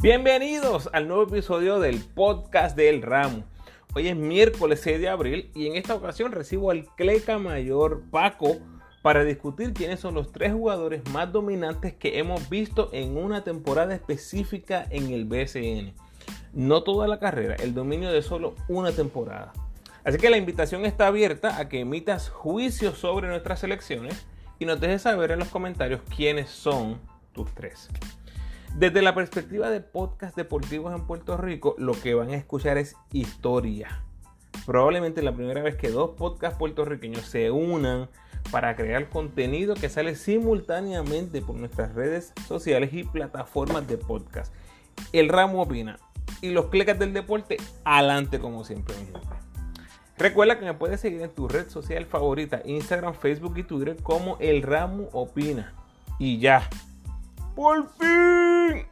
Bienvenidos 0.00 0.88
al 0.92 1.08
nuevo 1.08 1.24
episodio 1.24 1.80
del 1.80 1.98
podcast 1.98 2.76
del 2.76 3.02
Ramo. 3.02 3.42
Hoy 3.96 4.06
es 4.06 4.14
miércoles 4.14 4.80
6 4.84 5.00
de 5.00 5.08
abril 5.08 5.50
y 5.56 5.66
en 5.66 5.74
esta 5.74 5.96
ocasión 5.96 6.30
recibo 6.30 6.70
al 6.70 6.86
Cleca 6.94 7.38
Mayor 7.38 8.04
Paco 8.08 8.58
para 9.02 9.24
discutir 9.24 9.72
quiénes 9.74 9.98
son 9.98 10.14
los 10.14 10.30
tres 10.30 10.52
jugadores 10.52 11.02
más 11.10 11.32
dominantes 11.32 11.94
que 11.94 12.20
hemos 12.20 12.48
visto 12.48 12.90
en 12.92 13.16
una 13.16 13.42
temporada 13.42 13.92
específica 13.92 14.86
en 14.90 15.12
el 15.12 15.24
BSN. 15.24 15.92
No 16.52 16.84
toda 16.84 17.08
la 17.08 17.18
carrera, 17.18 17.56
el 17.56 17.74
dominio 17.74 18.12
de 18.12 18.22
solo 18.22 18.54
una 18.68 18.92
temporada. 18.92 19.52
Así 20.04 20.16
que 20.18 20.30
la 20.30 20.36
invitación 20.36 20.84
está 20.84 21.08
abierta 21.08 21.58
a 21.58 21.68
que 21.68 21.80
emitas 21.80 22.28
juicios 22.28 22.98
sobre 22.98 23.26
nuestras 23.26 23.58
selecciones 23.58 24.26
y 24.60 24.64
nos 24.64 24.80
dejes 24.80 25.02
saber 25.02 25.32
en 25.32 25.40
los 25.40 25.48
comentarios 25.48 26.02
quiénes 26.14 26.50
son 26.50 27.00
tus 27.32 27.52
tres. 27.52 27.88
Desde 28.76 29.02
la 29.02 29.14
perspectiva 29.14 29.70
de 29.70 29.80
podcast 29.80 30.36
deportivos 30.36 30.94
en 30.94 31.06
Puerto 31.06 31.36
Rico, 31.36 31.74
lo 31.78 31.92
que 31.92 32.14
van 32.14 32.30
a 32.30 32.36
escuchar 32.36 32.78
es 32.78 32.94
historia. 33.12 34.04
Probablemente 34.66 35.22
la 35.22 35.34
primera 35.34 35.62
vez 35.62 35.76
que 35.76 35.90
dos 35.90 36.10
podcasts 36.10 36.58
puertorriqueños 36.58 37.22
se 37.22 37.50
unan 37.50 38.08
para 38.50 38.76
crear 38.76 39.08
contenido 39.08 39.74
que 39.74 39.88
sale 39.88 40.14
simultáneamente 40.14 41.40
por 41.42 41.56
nuestras 41.56 41.94
redes 41.94 42.32
sociales 42.46 42.92
y 42.92 43.04
plataformas 43.04 43.88
de 43.88 43.98
podcast. 43.98 44.52
El 45.12 45.28
ramo 45.28 45.62
opina 45.62 45.98
y 46.40 46.50
los 46.50 46.66
clecas 46.66 46.98
del 46.98 47.12
deporte 47.12 47.56
adelante 47.84 48.38
como 48.38 48.64
siempre, 48.64 48.94
mi 48.96 49.06
gente. 49.06 49.20
Recuerda 50.18 50.58
que 50.58 50.64
me 50.64 50.74
puedes 50.74 51.00
seguir 51.00 51.22
en 51.22 51.30
tu 51.30 51.46
red 51.46 51.68
social 51.68 52.04
favorita, 52.04 52.60
Instagram, 52.64 53.14
Facebook 53.14 53.56
y 53.56 53.62
Twitter 53.62 53.96
como 54.02 54.36
El 54.40 54.62
Ramo 54.62 55.08
Opina. 55.12 55.74
Y 56.18 56.38
ya, 56.38 56.68
por 57.58 57.88
fin, 57.94 58.86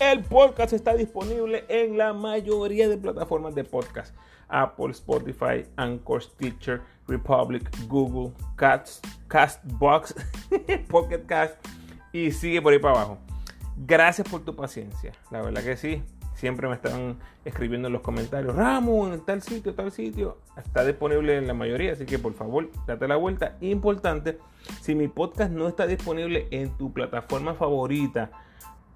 el 0.00 0.24
podcast 0.24 0.72
está 0.72 0.94
disponible 0.94 1.66
en 1.68 1.98
la 1.98 2.14
mayoría 2.14 2.88
de 2.88 2.96
plataformas 2.96 3.54
de 3.54 3.62
podcast. 3.62 4.16
Apple, 4.48 4.92
Spotify, 4.92 5.66
Anchor, 5.76 6.22
Stitcher, 6.22 6.80
Republic, 7.08 7.68
Google, 7.86 8.32
Cats, 8.56 9.02
Castbox, 9.28 10.14
Pocket 10.88 11.26
Cast 11.26 11.56
y 12.10 12.30
sigue 12.30 12.62
por 12.62 12.72
ahí 12.72 12.78
para 12.78 12.94
abajo. 12.94 13.18
Gracias 13.76 14.26
por 14.26 14.42
tu 14.42 14.56
paciencia. 14.56 15.12
La 15.30 15.42
verdad 15.42 15.62
que 15.62 15.76
sí, 15.76 16.02
siempre 16.36 16.68
me 16.68 16.74
están 16.74 17.16
escribiendo 17.44 17.88
en 17.88 17.94
los 17.94 18.02
comentarios, 18.02 18.54
Ramo, 18.54 19.12
en 19.12 19.20
tal 19.20 19.42
sitio, 19.42 19.74
tal 19.74 19.90
sitio. 19.90 20.38
Está 20.56 20.84
disponible 20.84 21.36
en 21.36 21.46
la 21.46 21.54
mayoría, 21.54 21.92
así 21.92 22.04
que 22.04 22.18
por 22.18 22.34
favor, 22.34 22.70
date 22.86 23.08
la 23.08 23.16
vuelta. 23.16 23.56
Importante, 23.60 24.38
si 24.82 24.94
mi 24.94 25.08
podcast 25.08 25.50
no 25.50 25.66
está 25.66 25.86
disponible 25.86 26.46
en 26.50 26.76
tu 26.76 26.92
plataforma 26.92 27.54
favorita, 27.54 28.30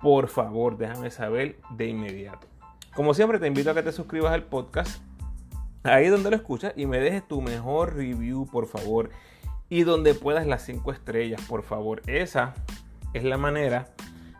por 0.01 0.29
favor, 0.29 0.77
déjame 0.77 1.11
saber 1.11 1.59
de 1.71 1.87
inmediato. 1.89 2.47
Como 2.95 3.15
siempre, 3.15 3.39
te 3.39 3.47
invito 3.47 3.71
a 3.71 3.75
que 3.75 3.83
te 3.83 3.93
suscribas 3.93 4.33
al 4.33 4.45
podcast, 4.45 5.03
ahí 5.83 6.09
donde 6.09 6.31
lo 6.31 6.37
escuchas, 6.37 6.75
y 6.77 6.85
me 6.85 7.01
dejes 7.01 7.27
tu 7.27 7.41
mejor 7.41 7.97
review, 7.97 8.47
por 8.47 8.67
favor. 8.67 9.11
Y 9.71 9.85
donde 9.85 10.15
puedas 10.15 10.47
las 10.47 10.63
5 10.65 10.93
estrellas, 10.93 11.41
por 11.49 11.63
favor. 11.63 12.03
Esa 12.07 12.55
es 13.15 13.25
la 13.25 13.39
manera 13.39 13.89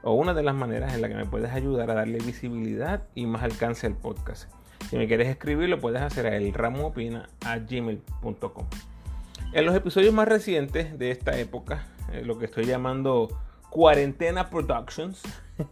o 0.03 0.15
una 0.15 0.35
de 0.35 0.43
las 0.43 0.55
maneras 0.55 0.95
en 0.95 1.03
la 1.03 1.09
que 1.09 1.15
me 1.15 1.27
puedes 1.27 1.53
ayudar 1.53 1.91
a 1.91 1.95
darle 1.95 2.19
visibilidad 2.19 3.03
y 3.15 3.27
más 3.27 3.43
alcance 3.43 3.87
al 3.87 3.95
podcast. 3.95 4.51
Si 4.89 4.97
me 4.97 5.07
quieres 5.07 5.29
escribir, 5.29 5.69
lo 5.69 5.79
puedes 5.79 6.01
hacer 6.03 6.27
a 6.27 6.35
elramoopina.gmail.com. 6.37 8.67
En 9.53 9.67
los 9.67 9.75
episodios 9.75 10.15
más 10.15 10.29
recientes 10.29 10.97
de 10.99 11.11
esta 11.11 11.37
época, 11.39 11.87
eh, 12.13 12.23
lo 12.25 12.39
que 12.39 12.45
estoy 12.47 12.65
llamando 12.65 13.29
Cuarentena 13.69 14.49
Productions, 14.49 15.21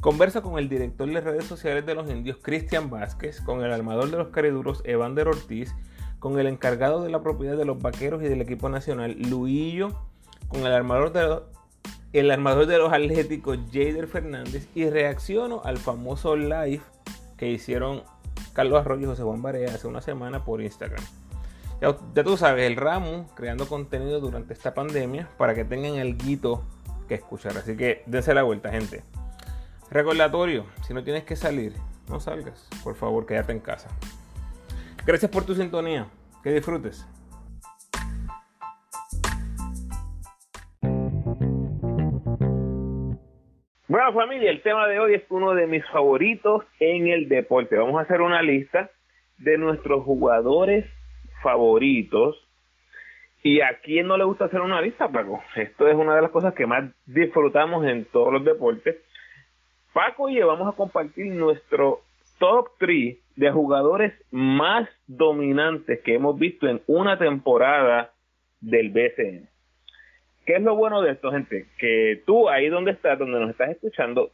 converso 0.00 0.42
con 0.42 0.58
el 0.58 0.68
director 0.68 1.08
de 1.08 1.20
redes 1.20 1.44
sociales 1.44 1.86
de 1.86 1.94
los 1.94 2.10
indios, 2.10 2.38
Cristian 2.42 2.90
Vázquez, 2.90 3.40
con 3.40 3.62
el 3.64 3.72
armador 3.72 4.10
de 4.10 4.18
los 4.18 4.28
cariduros, 4.28 4.82
Evander 4.84 5.28
Ortiz, 5.28 5.74
con 6.18 6.38
el 6.38 6.46
encargado 6.46 7.02
de 7.02 7.08
la 7.10 7.22
propiedad 7.22 7.56
de 7.56 7.64
los 7.64 7.80
vaqueros 7.80 8.22
y 8.22 8.28
del 8.28 8.42
equipo 8.42 8.68
nacional, 8.68 9.16
Luillo, 9.18 9.98
con 10.48 10.60
el 10.60 10.72
armador 10.72 11.12
de, 11.12 11.40
el 12.18 12.30
armador 12.30 12.66
de 12.66 12.78
los 12.78 12.92
Atléticos, 12.92 13.58
Jader 13.72 14.06
Fernández, 14.06 14.68
y 14.74 14.88
reacciono 14.88 15.62
al 15.64 15.76
famoso 15.76 16.36
live 16.36 16.80
que 17.36 17.50
hicieron 17.50 18.02
Carlos 18.52 18.80
Arroyo 18.80 19.02
y 19.02 19.06
José 19.06 19.22
Juan 19.22 19.42
Barea 19.42 19.74
hace 19.74 19.86
una 19.86 20.00
semana 20.00 20.44
por 20.44 20.62
Instagram. 20.62 21.04
Ya, 21.80 21.94
tú 22.24 22.36
sabes, 22.36 22.66
el 22.66 22.76
ramo 22.76 23.28
creando 23.34 23.68
contenido 23.68 24.20
durante 24.20 24.54
esta 24.54 24.72
pandemia 24.72 25.28
para 25.36 25.54
que 25.54 25.64
tengan 25.64 25.96
el 25.96 26.16
guito 26.16 26.64
que 27.06 27.14
escuchar. 27.14 27.56
Así 27.58 27.76
que 27.76 28.02
dense 28.06 28.32
la 28.32 28.44
vuelta, 28.44 28.70
gente. 28.70 29.04
Recordatorio, 29.90 30.64
si 30.86 30.94
no 30.94 31.04
tienes 31.04 31.24
que 31.24 31.36
salir, 31.36 31.74
no 32.08 32.18
salgas. 32.18 32.66
Por 32.82 32.94
favor, 32.94 33.26
quédate 33.26 33.52
en 33.52 33.60
casa. 33.60 33.88
Gracias 35.04 35.30
por 35.30 35.44
tu 35.44 35.54
sintonía. 35.54 36.08
Que 36.42 36.52
disfrutes. 36.52 37.06
Bueno 43.96 44.12
familia, 44.12 44.50
el 44.50 44.60
tema 44.60 44.86
de 44.88 45.00
hoy 45.00 45.14
es 45.14 45.22
uno 45.30 45.54
de 45.54 45.66
mis 45.66 45.82
favoritos 45.86 46.64
en 46.80 47.08
el 47.08 47.30
deporte. 47.30 47.78
Vamos 47.78 47.98
a 47.98 48.02
hacer 48.02 48.20
una 48.20 48.42
lista 48.42 48.90
de 49.38 49.56
nuestros 49.56 50.04
jugadores 50.04 50.84
favoritos. 51.42 52.36
¿Y 53.42 53.62
a 53.62 53.80
quién 53.82 54.06
no 54.06 54.18
le 54.18 54.24
gusta 54.24 54.44
hacer 54.44 54.60
una 54.60 54.82
lista, 54.82 55.08
Paco? 55.08 55.42
Esto 55.54 55.88
es 55.88 55.94
una 55.94 56.14
de 56.14 56.20
las 56.20 56.30
cosas 56.30 56.52
que 56.52 56.66
más 56.66 56.84
disfrutamos 57.06 57.86
en 57.86 58.04
todos 58.04 58.34
los 58.34 58.44
deportes. 58.44 58.96
Paco 59.94 60.28
y 60.28 60.38
vamos 60.40 60.70
a 60.70 60.76
compartir 60.76 61.32
nuestro 61.32 62.02
top 62.38 62.72
3 62.78 63.16
de 63.36 63.50
jugadores 63.50 64.12
más 64.30 64.86
dominantes 65.06 66.02
que 66.02 66.16
hemos 66.16 66.38
visto 66.38 66.68
en 66.68 66.82
una 66.86 67.16
temporada 67.18 68.12
del 68.60 68.90
BCN. 68.90 69.55
¿Qué 70.46 70.54
es 70.54 70.62
lo 70.62 70.76
bueno 70.76 71.02
de 71.02 71.12
esto, 71.12 71.32
gente? 71.32 71.66
Que 71.78 72.22
tú 72.24 72.48
ahí 72.48 72.68
donde 72.68 72.92
estás, 72.92 73.18
donde 73.18 73.40
nos 73.40 73.50
estás 73.50 73.70
escuchando, 73.70 74.30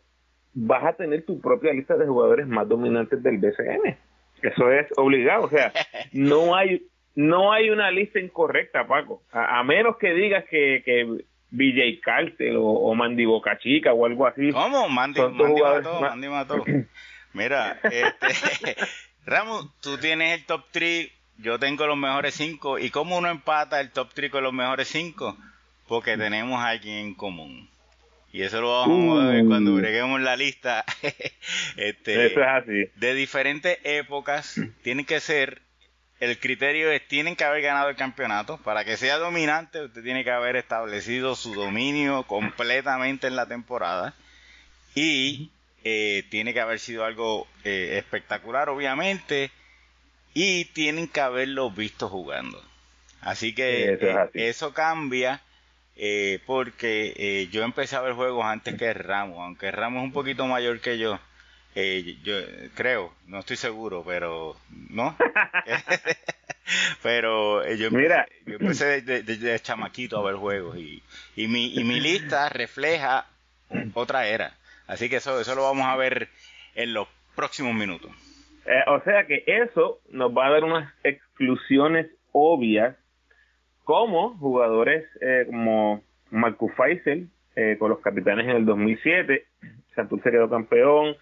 vas 0.52 0.84
a 0.84 0.92
tener 0.92 1.24
tu 1.24 1.40
propia 1.40 1.72
lista 1.72 1.96
de 1.96 2.06
jugadores 2.06 2.46
más 2.46 2.68
dominantes 2.68 3.22
del 3.22 3.38
BCN. 3.38 3.96
Eso 4.42 4.70
es 4.70 4.86
obligado, 4.96 5.44
o 5.44 5.48
sea, 5.48 5.72
no 6.12 6.54
hay 6.54 6.82
no 7.14 7.52
hay 7.52 7.70
una 7.70 7.90
lista 7.90 8.18
incorrecta, 8.18 8.86
Paco. 8.86 9.22
A, 9.32 9.62
menos 9.64 9.96
que 9.98 10.14
digas 10.14 10.44
que, 10.50 10.82
que 10.84 11.04
BJ 11.50 12.00
Cartel 12.00 12.56
o, 12.58 12.94
Mandy 12.94 13.26
Boca 13.26 13.58
Chica 13.58 13.92
o 13.92 14.06
algo 14.06 14.26
así. 14.26 14.50
¿Cómo? 14.50 14.88
Mandy, 14.88 15.20
Mandy 15.20 15.62
mató, 15.62 16.00
Mandy 16.00 16.28
mató. 16.28 16.64
Mira, 17.34 17.78
este, 17.84 18.76
Ramos, 19.26 19.70
tú 19.80 19.98
tienes 19.98 20.40
el 20.40 20.46
top 20.46 20.64
3, 20.70 21.10
yo 21.38 21.58
tengo 21.58 21.86
los 21.86 21.96
mejores 21.96 22.34
5. 22.34 22.78
¿Y 22.78 22.90
cómo 22.90 23.18
uno 23.18 23.28
empata 23.28 23.80
el 23.80 23.90
top 23.90 24.08
3 24.14 24.30
con 24.30 24.42
los 24.42 24.52
mejores 24.52 24.88
5? 24.88 25.36
Porque 25.92 26.16
tenemos 26.16 26.58
a 26.58 26.68
alguien 26.68 27.08
en 27.08 27.14
común. 27.14 27.68
Y 28.32 28.40
eso 28.40 28.62
lo 28.62 28.70
vamos 28.80 29.22
a 29.22 29.26
ver 29.26 29.44
cuando 29.44 29.72
uh. 29.72 29.76
breguemos 29.76 30.22
la 30.22 30.36
lista. 30.36 30.86
este, 31.76 32.28
eso 32.28 32.40
es 32.40 32.46
así. 32.48 32.90
De 32.96 33.12
diferentes 33.12 33.78
épocas, 33.84 34.58
tiene 34.80 35.04
que 35.04 35.20
ser, 35.20 35.60
el 36.18 36.38
criterio 36.38 36.90
es, 36.90 37.06
tienen 37.08 37.36
que 37.36 37.44
haber 37.44 37.60
ganado 37.60 37.90
el 37.90 37.96
campeonato. 37.96 38.56
Para 38.64 38.86
que 38.86 38.96
sea 38.96 39.18
dominante, 39.18 39.82
usted 39.82 40.02
tiene 40.02 40.24
que 40.24 40.30
haber 40.30 40.56
establecido 40.56 41.36
su 41.36 41.52
dominio 41.52 42.22
completamente 42.22 43.26
en 43.26 43.36
la 43.36 43.44
temporada. 43.44 44.14
Y 44.94 45.50
eh, 45.84 46.24
tiene 46.30 46.54
que 46.54 46.60
haber 46.60 46.78
sido 46.78 47.04
algo 47.04 47.46
eh, 47.64 47.98
espectacular, 47.98 48.70
obviamente. 48.70 49.50
Y 50.32 50.64
tienen 50.72 51.06
que 51.06 51.20
haberlo 51.20 51.70
visto 51.70 52.08
jugando. 52.08 52.64
Así 53.20 53.54
que 53.54 53.98
eh, 54.00 54.30
eso 54.32 54.72
cambia 54.72 55.42
eh, 55.96 56.40
porque 56.46 57.12
eh, 57.16 57.48
yo 57.50 57.62
empecé 57.64 57.96
a 57.96 58.00
ver 58.00 58.14
juegos 58.14 58.44
antes 58.44 58.76
que 58.76 58.92
Ramos, 58.94 59.38
aunque 59.38 59.70
Ramos 59.70 60.00
es 60.00 60.04
un 60.04 60.12
poquito 60.12 60.46
mayor 60.46 60.80
que 60.80 60.98
yo. 60.98 61.18
Eh, 61.74 62.18
yo 62.22 62.34
creo, 62.74 63.14
no 63.26 63.38
estoy 63.38 63.56
seguro, 63.56 64.02
pero 64.06 64.56
no. 64.90 65.16
pero 67.02 67.66
yo, 67.74 67.90
Mira. 67.90 68.26
yo 68.46 68.56
empecé 68.56 69.00
de, 69.02 69.60
chamaquito 69.60 70.18
a 70.18 70.22
ver 70.22 70.36
juegos 70.36 70.76
y, 70.76 71.02
y, 71.36 71.48
mi, 71.48 71.74
y 71.74 71.84
mi 71.84 72.00
lista 72.00 72.48
refleja 72.48 73.26
otra 73.94 74.26
era. 74.26 74.54
Así 74.86 75.08
que 75.08 75.16
eso, 75.16 75.40
eso 75.40 75.54
lo 75.54 75.62
vamos 75.62 75.86
a 75.86 75.96
ver 75.96 76.28
en 76.74 76.92
los 76.92 77.08
próximos 77.34 77.74
minutos. 77.74 78.10
o 78.86 79.00
sea 79.00 79.26
que 79.26 79.44
eso 79.46 80.00
nos 80.10 80.36
va 80.36 80.46
a 80.46 80.50
dar 80.50 80.64
unas 80.64 80.92
exclusiones 81.04 82.06
obvias 82.32 82.96
como 83.84 84.36
jugadores 84.38 85.04
eh, 85.20 85.44
como 85.46 86.02
Marcus 86.30 86.72
Faisal 86.74 87.28
eh, 87.56 87.76
con 87.78 87.90
los 87.90 88.00
capitanes 88.00 88.46
en 88.46 88.56
el 88.56 88.64
2007, 88.64 89.44
Santurce 89.94 90.30
quedó 90.30 90.48
campeón, 90.48 91.16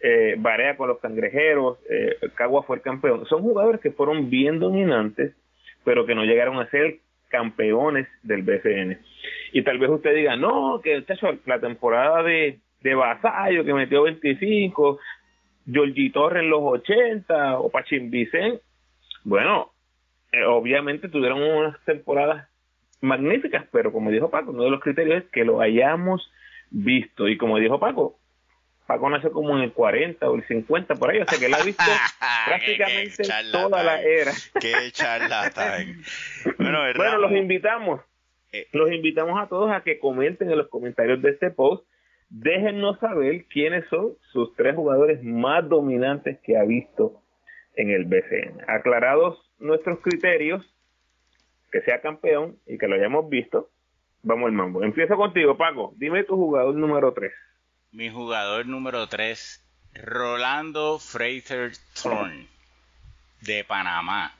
eh, 0.00 0.34
Barea 0.38 0.76
con 0.76 0.88
los 0.88 0.98
cangrejeros, 0.98 1.78
eh, 1.88 2.16
Cagua 2.34 2.62
fue 2.62 2.76
el 2.76 2.82
campeón. 2.82 3.26
Son 3.26 3.42
jugadores 3.42 3.80
que 3.80 3.90
fueron 3.90 4.30
bien 4.30 4.58
dominantes, 4.58 5.34
pero 5.84 6.06
que 6.06 6.14
no 6.14 6.24
llegaron 6.24 6.58
a 6.58 6.70
ser 6.70 6.98
campeones 7.28 8.06
del 8.22 8.42
BCN. 8.42 8.98
Y 9.52 9.62
tal 9.62 9.78
vez 9.78 9.90
usted 9.90 10.14
diga, 10.14 10.36
no, 10.36 10.80
que 10.82 11.04
la 11.46 11.60
temporada 11.60 12.22
de, 12.22 12.60
de 12.80 12.94
Vasallo, 12.94 13.64
que 13.64 13.74
metió 13.74 14.02
25, 14.02 14.98
Georgie 15.70 16.10
Torres 16.12 16.42
en 16.42 16.50
los 16.50 16.60
80, 16.62 17.58
o 17.58 17.70
Pachín 17.70 18.10
Vicente. 18.10 18.62
Bueno, 19.24 19.70
eh, 20.34 20.44
obviamente 20.46 21.08
tuvieron 21.08 21.42
unas 21.42 21.78
temporadas 21.84 22.48
magníficas, 23.00 23.66
pero 23.70 23.92
como 23.92 24.10
dijo 24.10 24.30
Paco, 24.30 24.50
uno 24.50 24.64
de 24.64 24.70
los 24.70 24.80
criterios 24.80 25.22
es 25.22 25.30
que 25.30 25.44
lo 25.44 25.60
hayamos 25.60 26.28
visto. 26.70 27.28
Y 27.28 27.36
como 27.36 27.58
dijo 27.58 27.78
Paco, 27.78 28.18
Paco 28.86 29.08
nació 29.10 29.30
como 29.30 29.56
en 29.56 29.62
el 29.62 29.72
40 29.72 30.28
o 30.28 30.34
el 30.34 30.46
50 30.46 30.96
por 30.96 31.10
ahí, 31.10 31.20
o 31.20 31.26
sea 31.26 31.38
que 31.38 31.46
él 31.46 31.54
ha 31.54 31.62
visto 31.62 31.84
prácticamente 32.46 33.22
toda 33.52 33.82
la 33.84 34.02
era. 34.02 34.32
Qué 34.60 34.90
charlatán. 34.90 36.02
bueno, 36.58 36.80
bueno, 36.96 37.18
los 37.18 37.32
invitamos, 37.32 38.00
eh. 38.52 38.66
los 38.72 38.90
invitamos 38.90 39.40
a 39.40 39.48
todos 39.48 39.70
a 39.70 39.82
que 39.82 39.98
comenten 39.98 40.50
en 40.50 40.58
los 40.58 40.68
comentarios 40.68 41.22
de 41.22 41.30
este 41.30 41.50
post. 41.50 41.86
Déjennos 42.28 42.98
saber 42.98 43.44
quiénes 43.44 43.86
son 43.88 44.14
sus 44.32 44.54
tres 44.56 44.74
jugadores 44.74 45.22
más 45.22 45.68
dominantes 45.68 46.40
que 46.40 46.56
ha 46.56 46.64
visto 46.64 47.22
en 47.76 47.90
el 47.90 48.06
BCN. 48.06 48.62
Aclarados 48.66 49.38
nuestros 49.58 50.00
criterios, 50.00 50.64
que 51.70 51.82
sea 51.82 52.00
campeón 52.00 52.58
y 52.66 52.78
que 52.78 52.86
lo 52.86 52.94
hayamos 52.94 53.28
visto, 53.28 53.70
vamos 54.22 54.46
al 54.46 54.52
mambo. 54.52 54.82
Empiezo 54.82 55.16
contigo, 55.16 55.56
Paco. 55.56 55.92
Dime 55.96 56.24
tu 56.24 56.36
jugador 56.36 56.74
número 56.74 57.12
3 57.12 57.32
mi 57.94 58.10
jugador 58.10 58.66
número 58.66 59.06
3, 59.06 59.62
Rolando 59.94 60.98
Fraser 60.98 61.70
Thorne, 62.02 62.48
de 63.40 63.62
Panamá. 63.62 64.34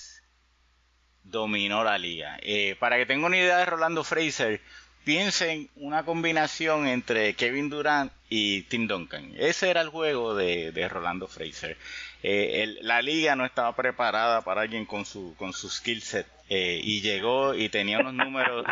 dominó 1.23 1.83
la 1.83 1.97
liga. 1.97 2.37
Eh, 2.41 2.75
para 2.79 2.97
que 2.97 3.05
tenga 3.05 3.27
una 3.27 3.37
idea 3.37 3.57
de 3.57 3.65
Rolando 3.65 4.03
Fraser, 4.03 4.61
piensen 5.03 5.69
una 5.75 6.03
combinación 6.03 6.87
entre 6.87 7.33
Kevin 7.35 7.69
Durant 7.69 8.11
y 8.29 8.63
Tim 8.63 8.87
Duncan. 8.87 9.33
Ese 9.37 9.69
era 9.69 9.81
el 9.81 9.89
juego 9.89 10.35
de, 10.35 10.87
Rolando 10.89 11.27
Fraser. 11.27 11.77
Eh, 12.23 12.77
la 12.81 13.01
liga 13.01 13.35
no 13.35 13.45
estaba 13.45 13.75
preparada 13.75 14.41
para 14.41 14.61
alguien 14.61 14.85
con 14.85 15.05
su, 15.05 15.35
con 15.37 15.53
su 15.53 15.69
skill 15.69 16.01
set 16.01 16.27
eh, 16.49 16.79
y 16.83 17.01
llegó 17.01 17.55
y 17.55 17.69
tenía 17.69 17.99
unos 17.99 18.13
números 18.13 18.65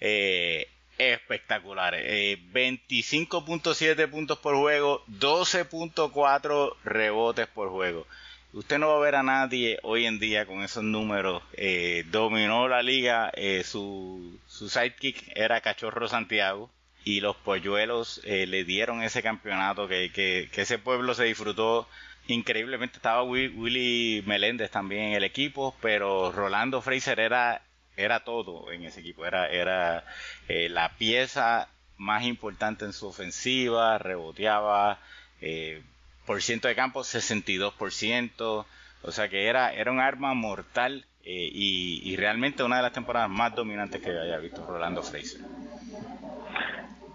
espectaculares. 0.98 2.38
25.7 2.52 4.10
puntos 4.10 4.38
por 4.38 4.56
juego, 4.56 5.04
12.4 5.08 6.76
rebotes 6.84 7.46
por 7.48 7.70
juego. 7.70 8.06
Usted 8.52 8.78
no 8.78 8.88
va 8.88 8.96
a 8.96 9.00
ver 9.00 9.14
a 9.14 9.22
nadie 9.22 9.78
hoy 9.82 10.04
en 10.04 10.18
día 10.18 10.44
con 10.44 10.62
esos 10.62 10.84
números. 10.84 11.42
Eh, 11.54 12.04
dominó 12.10 12.68
la 12.68 12.82
liga, 12.82 13.30
eh, 13.34 13.64
su, 13.64 14.38
su 14.46 14.68
sidekick 14.68 15.32
era 15.34 15.62
Cachorro 15.62 16.06
Santiago 16.06 16.70
y 17.02 17.20
los 17.20 17.34
polluelos 17.36 18.20
eh, 18.24 18.46
le 18.46 18.64
dieron 18.64 19.02
ese 19.02 19.22
campeonato 19.22 19.88
que, 19.88 20.12
que, 20.12 20.50
ese 20.54 20.78
pueblo 20.78 21.14
se 21.14 21.24
disfrutó 21.24 21.88
increíblemente. 22.28 22.96
Estaba 22.96 23.22
Willy 23.22 24.22
Meléndez 24.26 24.70
también 24.70 25.04
en 25.04 25.12
el 25.14 25.24
equipo, 25.24 25.74
pero 25.80 26.30
Rolando 26.30 26.82
Fraser 26.82 27.20
era, 27.20 27.62
era 27.96 28.20
todo 28.20 28.70
en 28.70 28.84
ese 28.84 29.00
equipo. 29.00 29.24
Era, 29.24 29.48
era 29.48 30.04
la 30.48 30.90
pieza 30.98 31.68
más 31.96 32.24
importante 32.24 32.84
en 32.84 32.92
su 32.92 33.06
ofensiva, 33.06 33.96
reboteaba. 33.96 34.98
Eh, 35.40 35.82
por 36.26 36.42
ciento 36.42 36.68
de 36.68 36.74
campo 36.74 37.00
62%, 37.00 38.66
o 39.02 39.12
sea 39.12 39.28
que 39.28 39.46
era, 39.46 39.72
era 39.72 39.90
un 39.90 40.00
arma 40.00 40.34
mortal 40.34 41.04
eh, 41.24 41.50
y, 41.52 42.16
realmente 42.16 42.62
una 42.62 42.76
de 42.76 42.82
las 42.82 42.92
temporadas 42.92 43.30
más 43.30 43.54
dominantes 43.54 44.00
que 44.00 44.10
haya 44.10 44.38
visto 44.38 44.64
Rolando 44.66 45.02
Fraser. 45.02 45.40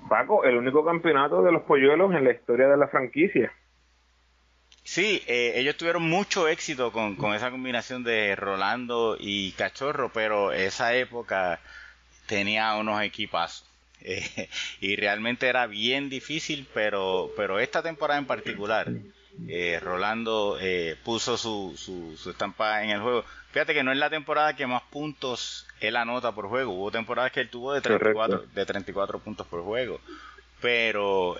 Paco, 0.09 0.45
el 0.45 0.56
único 0.56 0.86
campeonato 0.86 1.42
de 1.42 1.51
los 1.51 1.63
polluelos 1.63 2.13
en 2.13 2.24
la 2.24 2.31
historia 2.31 2.68
de 2.68 2.77
la 2.77 2.88
franquicia. 2.88 3.51
Sí, 4.83 5.21
eh, 5.27 5.54
ellos 5.56 5.75
tuvieron 5.75 6.04
mucho 6.04 6.48
éxito 6.48 6.94
con, 6.94 7.18
con 7.18 7.33
esa 7.33 7.51
combinación 7.51 8.06
de 8.06 8.38
Rolando 8.38 9.18
y 9.19 9.51
Cachorro, 9.51 10.09
pero 10.13 10.54
esa 10.54 10.95
época 10.95 11.59
tenía 12.25 12.74
unos 12.75 13.01
equipazos. 13.01 13.68
Eh, 14.02 14.50
y 14.82 14.96
realmente 14.96 15.48
era 15.48 15.68
bien 15.68 16.10
difícil, 16.10 16.68
pero, 16.74 17.30
pero 17.36 17.60
esta 17.60 17.84
temporada 17.84 18.20
en 18.20 18.26
particular, 18.26 18.90
eh, 19.48 19.80
Rolando 19.82 20.58
eh, 20.60 20.96
puso 21.04 21.38
su, 21.38 21.76
su, 21.78 22.18
estampa 22.30 22.84
en 22.84 22.90
el 22.92 23.02
juego. 23.02 23.24
Fíjate 23.52 23.74
que 23.74 23.84
no 23.84 23.92
es 23.92 23.98
la 23.98 24.10
temporada 24.10 24.56
que 24.56 24.68
más 24.68 24.84
puntos 24.84 25.68
él 25.80 25.96
anota 25.96 26.34
por 26.34 26.48
juego. 26.48 26.74
Hubo 26.74 26.92
temporadas 26.92 27.32
que 27.32 27.40
él 27.42 27.50
tuvo 27.50 27.74
de 27.74 27.82
34, 27.82 28.46
de 28.54 28.66
34 28.66 29.20
puntos 29.20 29.48
por 29.48 29.64
juego. 29.64 30.00
Pero 30.60 31.38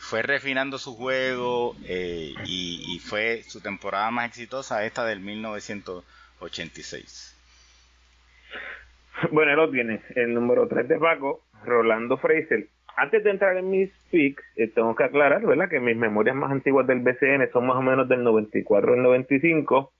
fue 0.00 0.22
refinando 0.22 0.78
su 0.78 0.96
juego 0.96 1.76
y, 1.86 2.34
y 2.46 2.98
fue 2.98 3.42
su 3.46 3.60
temporada 3.60 4.10
más 4.10 4.28
exitosa 4.28 4.86
esta 4.86 5.04
del 5.04 5.20
1986. 5.20 7.36
Bueno, 9.30 9.52
él 9.52 9.58
lo 9.58 9.70
tiene. 9.70 10.00
El 10.16 10.32
número 10.32 10.66
3 10.66 10.88
de 10.88 10.98
Paco 10.98 11.42
Rolando 11.64 12.16
Fraser. 12.18 12.68
Antes 12.96 13.24
de 13.24 13.30
entrar 13.30 13.56
en 13.56 13.70
mis 13.70 13.90
picks, 14.10 14.42
eh, 14.56 14.68
tengo 14.68 14.94
que 14.94 15.04
aclarar, 15.04 15.44
¿verdad? 15.44 15.68
Que 15.68 15.80
mis 15.80 15.96
memorias 15.96 16.36
más 16.36 16.52
antiguas 16.52 16.86
del 16.86 17.00
BCN 17.00 17.50
son 17.52 17.66
más 17.66 17.76
o 17.76 17.82
menos 17.82 18.08
del 18.08 18.22
94 18.22 18.94
al 18.94 19.02
95. 19.02 19.92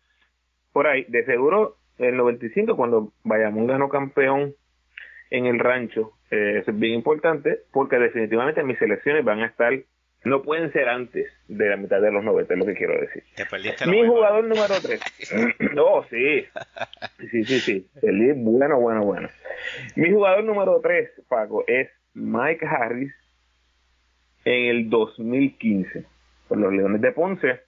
Por 0.72 0.87
ahí, 0.87 1.05
de 1.08 1.25
seguro, 1.25 1.76
el 1.99 2.16
95, 2.16 2.76
cuando 2.76 3.12
Bayamón 3.25 3.66
ganó 3.66 3.88
campeón 3.88 4.55
en 5.31 5.46
el 5.46 5.58
rancho, 5.58 6.12
eh, 6.31 6.58
eso 6.61 6.70
es 6.70 6.78
bien 6.78 6.94
importante, 6.94 7.61
porque 7.72 7.99
definitivamente 7.99 8.62
mis 8.62 8.78
selecciones 8.78 9.25
van 9.25 9.40
a 9.40 9.46
estar, 9.46 9.72
no 10.25 10.43
pueden 10.43 10.73
ser 10.73 10.88
antes 10.88 11.31
de 11.49 11.69
la 11.69 11.76
mitad 11.76 12.00
de 12.00 12.11
los 12.11 12.25
90, 12.25 12.55
es 12.55 12.59
lo 12.59 12.67
que 12.67 12.75
quiero 12.75 12.99
decir. 12.99 13.23
Mi 13.87 14.06
jugador 14.06 14.44
número 14.44 14.75
3. 14.82 15.00
no, 15.75 16.05
sí. 16.11 16.44
Sí, 17.31 17.44
sí, 17.44 17.61
sí. 17.61 17.87
Feliz, 18.00 18.35
bueno, 18.37 18.81
bueno, 18.81 19.05
bueno. 19.05 19.29
Mi 19.97 20.11
jugador 20.11 20.44
número 20.44 20.81
3, 20.82 21.11
Paco, 21.29 21.65
es 21.67 21.88
Mike 22.15 22.67
Harris 22.67 23.12
en 24.45 24.76
el 24.76 24.90
2015 24.90 26.04
por 26.49 26.59
los 26.59 26.73
Leones 26.73 27.00
de 27.00 27.12
Ponce. 27.12 27.61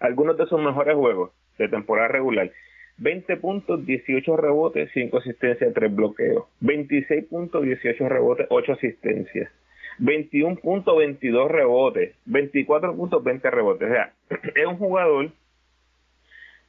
Algunos 0.00 0.36
de 0.36 0.46
sus 0.46 0.60
mejores 0.60 0.96
juegos 0.96 1.30
de 1.58 1.68
temporada 1.68 2.08
regular. 2.08 2.50
20 2.98 3.36
puntos, 3.36 3.86
18 3.86 4.36
rebotes, 4.36 4.90
5 4.92 5.18
asistencias, 5.18 5.72
3 5.72 5.94
bloqueos. 5.94 6.44
26 6.60 7.24
puntos, 7.26 7.62
18 7.62 8.08
rebotes, 8.08 8.46
8 8.50 8.72
asistencias. 8.72 9.50
21 9.98 10.56
puntos, 10.56 10.96
22 10.96 11.50
rebotes. 11.50 12.14
24 12.26 12.96
puntos, 12.96 13.22
20 13.22 13.50
rebotes. 13.50 13.88
O 13.88 13.92
sea, 13.92 14.12
es 14.54 14.66
un 14.66 14.76
jugador 14.76 15.30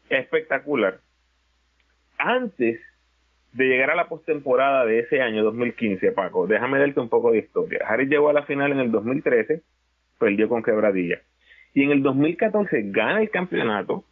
espectacular. 0.10 1.00
Antes 2.18 2.80
de 3.54 3.66
llegar 3.66 3.92
a 3.92 3.96
la 3.96 4.08
postemporada 4.08 4.86
de 4.86 5.00
ese 5.00 5.22
año 5.22 5.44
2015, 5.44 6.12
Paco, 6.12 6.48
déjame 6.48 6.80
darte 6.80 7.00
un 7.00 7.10
poco 7.10 7.32
de 7.32 7.40
historia. 7.40 7.80
Harris 7.88 8.10
llegó 8.10 8.30
a 8.30 8.34
la 8.34 8.44
final 8.44 8.72
en 8.72 8.80
el 8.80 8.92
2013, 8.92 9.62
perdió 10.20 10.50
con 10.50 10.64
quebradilla. 10.64 11.22
Y 11.74 11.84
en 11.84 11.92
el 11.92 12.04
2014 12.04 12.84
gana 12.86 13.22
el 13.22 13.30
campeonato, 13.30 14.06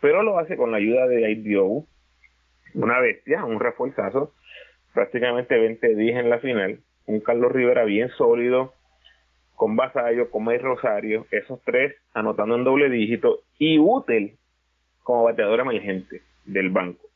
pero 0.00 0.22
lo 0.22 0.38
hace 0.38 0.56
con 0.56 0.70
la 0.70 0.78
ayuda 0.78 1.06
de 1.06 1.30
IDO, 1.30 1.84
una 2.74 3.00
bestia, 3.00 3.44
un 3.44 3.60
refuerzazo, 3.60 4.32
prácticamente 4.94 5.58
20 5.58 5.94
10 5.94 6.16
en 6.16 6.30
la 6.30 6.38
final, 6.38 6.80
un 7.06 7.20
Carlos 7.20 7.52
Rivera 7.52 7.84
bien 7.84 8.08
sólido, 8.10 8.74
con 9.54 9.76
Basayo, 9.76 10.30
con 10.30 10.44
May 10.44 10.58
Rosario, 10.58 11.26
esos 11.30 11.60
tres 11.64 11.94
anotando 12.14 12.54
en 12.54 12.64
doble 12.64 12.88
dígito 12.88 13.40
y 13.58 13.78
útil 13.78 14.38
como 15.02 15.24
bateador 15.24 15.60
emergente 15.60 16.22
del 16.46 16.70
banco. 16.70 17.06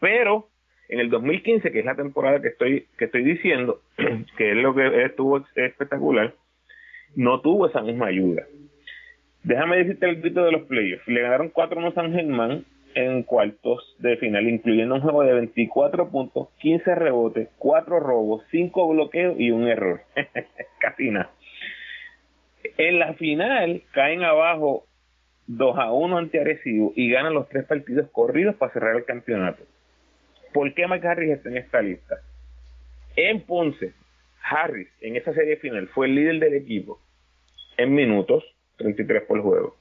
Pero 0.00 0.48
en 0.88 1.00
el 1.00 1.10
2015, 1.10 1.72
que 1.72 1.80
es 1.80 1.84
la 1.84 1.96
temporada 1.96 2.40
que 2.40 2.48
estoy, 2.48 2.86
que 2.98 3.06
estoy 3.06 3.24
diciendo, 3.24 3.80
que 4.36 4.50
es 4.50 4.56
lo 4.56 4.74
que 4.74 5.04
estuvo 5.04 5.44
espectacular, 5.54 6.34
no 7.16 7.40
tuvo 7.40 7.66
esa 7.66 7.82
misma 7.82 8.06
ayuda. 8.06 8.44
Déjame 9.42 9.78
decirte 9.78 10.08
el 10.08 10.20
grito 10.20 10.44
de 10.44 10.52
los 10.52 10.62
playoffs. 10.62 11.06
Le 11.08 11.22
ganaron 11.22 11.52
4-1 11.52 11.94
San 11.94 12.12
Germán 12.12 12.64
en 12.94 13.22
cuartos 13.22 13.96
de 13.98 14.16
final, 14.16 14.48
incluyendo 14.48 14.94
un 14.94 15.00
juego 15.00 15.22
de 15.22 15.34
24 15.34 16.10
puntos, 16.10 16.48
15 16.60 16.94
rebotes, 16.94 17.48
4 17.58 18.00
robos, 18.00 18.44
5 18.50 18.88
bloqueos 18.88 19.34
y 19.38 19.50
un 19.50 19.66
error. 19.66 20.02
Casi. 20.78 21.10
En 22.78 22.98
la 22.98 23.14
final 23.14 23.82
caen 23.92 24.22
abajo 24.22 24.86
2 25.46 25.78
a 25.78 25.92
1 25.92 26.18
ante 26.18 26.40
Arecibo 26.40 26.92
y 26.94 27.10
ganan 27.10 27.34
los 27.34 27.48
tres 27.48 27.64
partidos 27.64 28.08
corridos 28.10 28.54
para 28.56 28.72
cerrar 28.72 28.96
el 28.96 29.04
campeonato. 29.04 29.64
¿Por 30.52 30.72
qué 30.74 30.86
Mike 30.86 31.06
Harris 31.06 31.30
está 31.32 31.48
en 31.48 31.56
esta 31.56 31.82
lista? 31.82 32.16
En 33.16 33.42
Ponce, 33.42 33.92
Harris 34.42 34.88
en 35.00 35.16
esa 35.16 35.32
serie 35.34 35.56
final 35.56 35.88
fue 35.88 36.06
el 36.06 36.14
líder 36.14 36.38
del 36.40 36.54
equipo 36.54 37.00
En 37.76 37.94
minutos, 37.94 38.44
33 38.76 39.22
por 39.24 39.42
juego. 39.42 39.76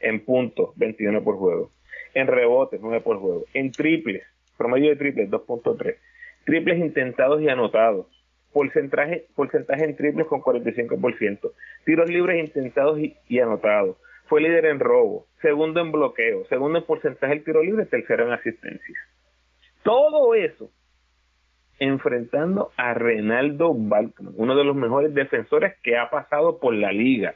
En 0.00 0.24
puntos, 0.24 0.76
21 0.76 1.22
por 1.22 1.36
juego. 1.36 1.70
En 2.14 2.26
rebotes, 2.26 2.80
9 2.80 3.00
por 3.00 3.18
juego. 3.18 3.44
En 3.54 3.72
triples, 3.72 4.22
promedio 4.56 4.90
de 4.90 4.96
triples, 4.96 5.30
2.3. 5.30 5.96
Triples 6.44 6.78
intentados 6.78 7.42
y 7.42 7.48
anotados. 7.48 8.06
Porcentaje, 8.52 9.26
porcentaje 9.34 9.84
en 9.84 9.96
triples 9.96 10.26
con 10.26 10.40
45%. 10.40 11.52
Tiros 11.84 12.08
libres 12.08 12.38
intentados 12.38 12.98
y, 13.00 13.38
anotados. 13.40 13.96
Fue 14.26 14.40
líder 14.40 14.66
en 14.66 14.78
robo. 14.78 15.26
Segundo 15.42 15.80
en 15.80 15.90
bloqueo. 15.90 16.46
Segundo 16.46 16.78
en 16.78 16.84
porcentaje 16.84 17.34
del 17.34 17.44
tiro 17.44 17.62
libre. 17.62 17.86
Tercero 17.86 18.26
en 18.26 18.32
asistencia. 18.32 18.96
Todo 19.82 20.34
eso 20.34 20.70
enfrentando 21.78 22.70
a 22.76 22.94
Renaldo 22.94 23.74
Balkman, 23.74 24.34
uno 24.36 24.54
de 24.54 24.64
los 24.64 24.76
mejores 24.76 25.12
defensores 25.12 25.74
que 25.82 25.98
ha 25.98 26.08
pasado 26.08 26.58
por 26.58 26.74
la 26.74 26.92
liga. 26.92 27.34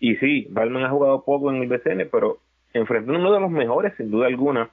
Y 0.00 0.16
sí, 0.16 0.46
Balman 0.50 0.84
ha 0.84 0.90
jugado 0.90 1.24
poco 1.24 1.50
en 1.50 1.62
el 1.62 1.68
BCN, 1.68 2.08
pero 2.10 2.38
enfrentando 2.74 3.18
uno 3.18 3.32
de 3.32 3.40
los 3.40 3.50
mejores, 3.50 3.94
sin 3.96 4.10
duda 4.10 4.26
alguna, 4.26 4.70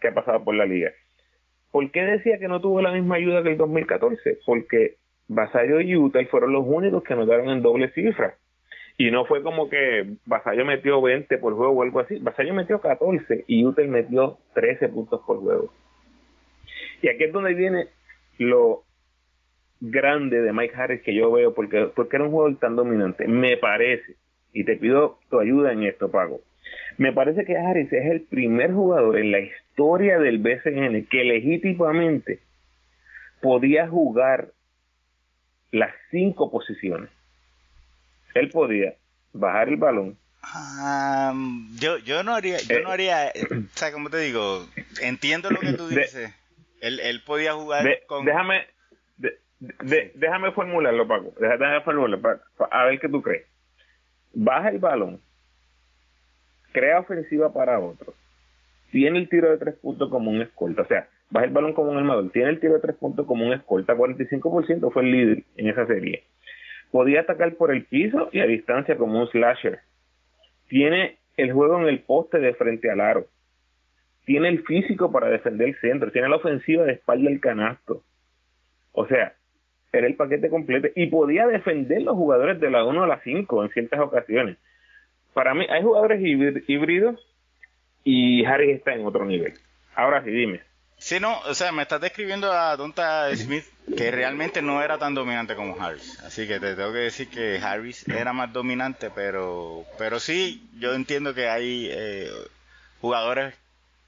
que 0.00 0.08
ha 0.08 0.14
pasado 0.14 0.42
por 0.42 0.54
la 0.54 0.64
liga. 0.64 0.90
¿Por 1.70 1.90
qué 1.90 2.02
decía 2.02 2.38
que 2.38 2.48
no 2.48 2.60
tuvo 2.60 2.80
la 2.80 2.92
misma 2.92 3.16
ayuda 3.16 3.42
que 3.42 3.50
el 3.50 3.58
2014? 3.58 4.38
Porque 4.46 4.96
Basayo 5.28 5.80
y 5.80 5.96
Utah 5.96 6.24
fueron 6.30 6.52
los 6.52 6.64
únicos 6.66 7.04
que 7.04 7.12
anotaron 7.12 7.50
en 7.50 7.62
doble 7.62 7.90
cifra. 7.90 8.36
Y 8.96 9.10
no 9.10 9.24
fue 9.24 9.42
como 9.42 9.70
que 9.70 10.16
Basayo 10.26 10.64
metió 10.64 11.00
20 11.00 11.38
por 11.38 11.54
juego 11.54 11.72
o 11.72 11.82
algo 11.82 12.00
así. 12.00 12.18
Basayo 12.18 12.54
metió 12.54 12.80
14 12.80 13.44
y 13.46 13.64
Utah 13.64 13.82
metió 13.82 14.38
13 14.54 14.88
puntos 14.88 15.20
por 15.26 15.38
juego. 15.38 15.72
Y 17.02 17.08
aquí 17.08 17.24
es 17.24 17.32
donde 17.32 17.54
viene 17.54 17.86
lo 18.38 18.82
grande 19.80 20.42
de 20.42 20.52
Mike 20.52 20.74
Harris 20.76 21.02
que 21.02 21.14
yo 21.14 21.30
veo, 21.32 21.54
porque, 21.54 21.90
porque 21.94 22.16
era 22.16 22.24
un 22.24 22.30
jugador 22.30 22.58
tan 22.58 22.76
dominante. 22.76 23.26
Me 23.26 23.56
parece, 23.56 24.16
y 24.52 24.64
te 24.64 24.76
pido 24.76 25.18
tu 25.30 25.40
ayuda 25.40 25.72
en 25.72 25.84
esto, 25.84 26.10
Pago. 26.10 26.40
Me 26.96 27.12
parece 27.12 27.44
que 27.44 27.56
Harris 27.56 27.92
es 27.92 28.06
el 28.10 28.22
primer 28.22 28.72
jugador 28.72 29.18
en 29.18 29.32
la 29.32 29.40
historia 29.40 30.18
del 30.18 30.38
BCN 30.38 31.06
que 31.06 31.24
legítimamente 31.24 32.40
podía 33.40 33.88
jugar 33.88 34.52
las 35.70 35.94
cinco 36.10 36.50
posiciones. 36.50 37.10
Él 38.34 38.50
podía 38.50 38.94
bajar 39.32 39.68
el 39.68 39.76
balón. 39.76 40.18
yo, 41.78 41.98
yo 41.98 42.22
no 42.22 42.34
haría, 42.34 42.58
yo 42.58 42.80
no 42.80 42.90
eh, 42.90 42.92
haría, 42.92 43.28
eh, 43.28 43.46
o 43.50 43.76
sea, 43.76 43.92
como 43.92 44.10
te 44.10 44.18
digo, 44.18 44.66
entiendo 45.02 45.50
lo 45.50 45.60
que 45.60 45.72
tú 45.72 45.88
dices. 45.88 46.34
él, 46.80 47.00
él 47.00 47.22
podía 47.24 47.54
jugar 47.54 47.86
con... 48.06 48.24
Déjame, 48.24 48.66
déjame 50.14 50.52
formularlo, 50.52 51.06
Paco. 51.06 51.34
Déjame 51.40 51.80
formularlo, 51.82 52.40
a 52.70 52.84
ver 52.84 53.00
qué 53.00 53.08
tú 53.08 53.22
crees. 53.22 53.46
Baja 54.32 54.68
el 54.68 54.78
balón, 54.78 55.20
crea 56.72 57.00
ofensiva 57.00 57.52
para 57.52 57.78
otro, 57.80 58.14
tiene 58.90 59.18
el 59.18 59.28
tiro 59.28 59.50
de 59.50 59.58
tres 59.58 59.76
puntos 59.76 60.10
como 60.10 60.30
un 60.30 60.42
escolta, 60.42 60.82
o 60.82 60.86
sea, 60.86 61.08
baja 61.30 61.46
el 61.46 61.52
balón 61.52 61.72
como 61.74 61.90
un 61.90 61.98
armador, 61.98 62.30
tiene 62.32 62.50
el 62.50 62.60
tiro 62.60 62.74
de 62.74 62.80
tres 62.80 62.96
puntos 62.96 63.26
como 63.26 63.46
un 63.46 63.52
escolta, 63.52 63.94
45% 63.94 64.92
fue 64.92 65.02
el 65.02 65.12
líder 65.12 65.42
en 65.56 65.68
esa 65.68 65.86
serie. 65.86 66.24
Podía 66.90 67.20
atacar 67.20 67.54
por 67.54 67.72
el 67.72 67.84
piso 67.84 68.28
y 68.32 68.40
a 68.40 68.46
distancia 68.46 68.96
como 68.96 69.20
un 69.20 69.28
slasher. 69.28 69.80
Tiene 70.68 71.18
el 71.36 71.52
juego 71.52 71.80
en 71.80 71.86
el 71.86 72.00
poste 72.00 72.38
de 72.38 72.54
frente 72.54 72.90
al 72.90 73.00
aro. 73.00 73.26
Tiene 74.24 74.48
el 74.48 74.64
físico 74.64 75.12
para 75.12 75.28
defender 75.28 75.68
el 75.68 75.76
centro. 75.76 76.10
Tiene 76.10 76.28
la 76.28 76.36
ofensiva 76.36 76.84
de 76.84 76.92
espalda 76.92 77.30
del 77.30 77.40
canasto. 77.40 78.02
O 78.92 79.06
sea, 79.06 79.34
era 79.92 80.06
el 80.06 80.16
paquete 80.16 80.50
completo. 80.50 80.88
Y 80.96 81.06
podía 81.06 81.46
defender 81.46 82.02
los 82.02 82.16
jugadores 82.16 82.58
de 82.60 82.70
la 82.70 82.84
1 82.84 83.04
a 83.04 83.06
la 83.06 83.20
5 83.20 83.64
en 83.64 83.70
ciertas 83.70 84.00
ocasiones. 84.00 84.58
Para 85.34 85.54
mí, 85.54 85.66
hay 85.68 85.82
jugadores 85.82 86.20
híbridos 86.22 87.20
y 88.04 88.44
Harry 88.44 88.72
está 88.72 88.94
en 88.94 89.06
otro 89.06 89.24
nivel. 89.24 89.54
Ahora 89.94 90.22
sí, 90.24 90.30
dime. 90.30 90.60
Sí, 90.98 91.18
no, 91.18 91.40
o 91.40 91.54
sea, 91.54 91.72
me 91.72 91.82
estás 91.82 92.00
describiendo 92.00 92.52
a 92.52 92.76
Donta 92.76 93.34
Smith 93.34 93.64
que 93.96 94.10
realmente 94.10 94.60
no 94.60 94.82
era 94.82 94.98
tan 94.98 95.14
dominante 95.14 95.56
como 95.56 95.80
Harris. 95.80 96.20
Así 96.20 96.46
que 96.46 96.60
te 96.60 96.74
tengo 96.74 96.92
que 96.92 96.98
decir 96.98 97.28
que 97.28 97.58
Harris 97.58 98.06
era 98.06 98.34
más 98.34 98.52
dominante, 98.52 99.10
pero, 99.10 99.84
pero 99.96 100.20
sí, 100.20 100.68
yo 100.78 100.92
entiendo 100.92 101.34
que 101.34 101.48
hay 101.48 101.88
eh, 101.90 102.30
jugadores 103.00 103.54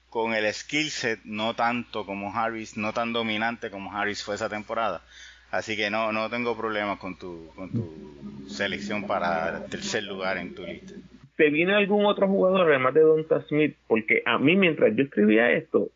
con 0.09 0.35
el 0.35 0.53
skill 0.53 0.91
set 0.91 1.19
no 1.23 1.55
tanto 1.55 2.05
como 2.05 2.31
Harris, 2.31 2.77
no 2.77 2.93
tan 2.93 3.11
dominante 3.11 3.71
como 3.71 3.91
Harris 3.91 4.23
fue 4.23 4.35
esa 4.35 4.47
temporada. 4.47 5.01
Así 5.49 5.75
que 5.75 5.89
no, 5.89 6.11
no 6.11 6.29
tengo 6.29 6.55
problemas 6.55 6.99
con 6.99 7.17
tu, 7.17 7.51
con 7.55 7.71
tu 7.71 8.47
selección 8.49 9.05
para 9.05 9.65
tercer 9.65 10.03
lugar 10.03 10.37
en 10.37 10.53
tu 10.53 10.63
lista. 10.63 10.93
¿Te 11.35 11.49
viene 11.49 11.73
algún 11.73 12.05
otro 12.05 12.27
jugador 12.27 12.69
además 12.69 12.93
de 12.93 13.01
Donta 13.01 13.41
Smith? 13.47 13.75
Porque 13.87 14.21
a 14.25 14.37
mí 14.37 14.55
mientras 14.55 14.95
yo 14.95 15.03
escribía 15.03 15.51
esto, 15.51 15.89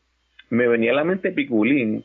me 0.49 0.67
venía 0.67 0.91
a 0.91 0.95
la 0.95 1.03
mente 1.03 1.31
Piculín, 1.31 2.03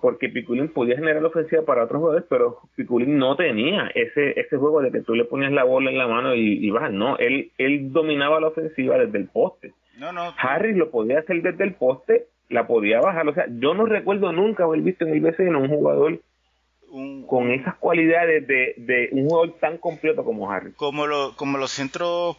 porque 0.00 0.28
Piculín 0.28 0.68
podía 0.68 0.96
generar 0.96 1.24
ofensiva 1.24 1.62
para 1.62 1.84
otros 1.84 2.00
jugadores, 2.00 2.26
pero 2.28 2.58
Piculín 2.76 3.16
no 3.16 3.36
tenía 3.36 3.90
ese 3.94 4.38
ese 4.38 4.56
juego 4.58 4.82
de 4.82 4.92
que 4.92 5.00
tú 5.00 5.14
le 5.14 5.24
ponías 5.24 5.52
la 5.52 5.64
bola 5.64 5.90
en 5.90 5.96
la 5.96 6.06
mano 6.06 6.34
y, 6.34 6.66
y 6.66 6.70
bajas. 6.70 6.92
No, 6.92 7.16
él, 7.16 7.52
él 7.56 7.92
dominaba 7.92 8.40
la 8.40 8.48
ofensiva 8.48 8.98
desde 8.98 9.16
el 9.16 9.28
poste. 9.28 9.72
No, 9.98 10.12
no. 10.12 10.34
Harris 10.36 10.76
lo 10.76 10.90
podía 10.90 11.20
hacer 11.20 11.40
desde 11.40 11.64
el 11.64 11.74
poste, 11.74 12.26
la 12.50 12.66
podía 12.66 13.00
bajar. 13.00 13.26
O 13.28 13.34
sea, 13.34 13.46
yo 13.48 13.72
no 13.74 13.86
recuerdo 13.86 14.32
nunca 14.32 14.64
haber 14.64 14.80
visto 14.80 15.06
en 15.06 15.14
el 15.14 15.20
BCN 15.20 15.56
un 15.56 15.68
jugador 15.68 16.20
con 17.26 17.50
esas 17.50 17.74
cualidades 17.76 18.46
de, 18.46 18.74
de 18.76 19.08
un 19.12 19.28
jugador 19.28 19.58
tan 19.58 19.78
completo 19.78 20.24
como 20.24 20.50
Harris. 20.50 20.74
Como, 20.76 21.06
lo, 21.06 21.34
como 21.36 21.58
los 21.58 21.72
centros 21.72 22.36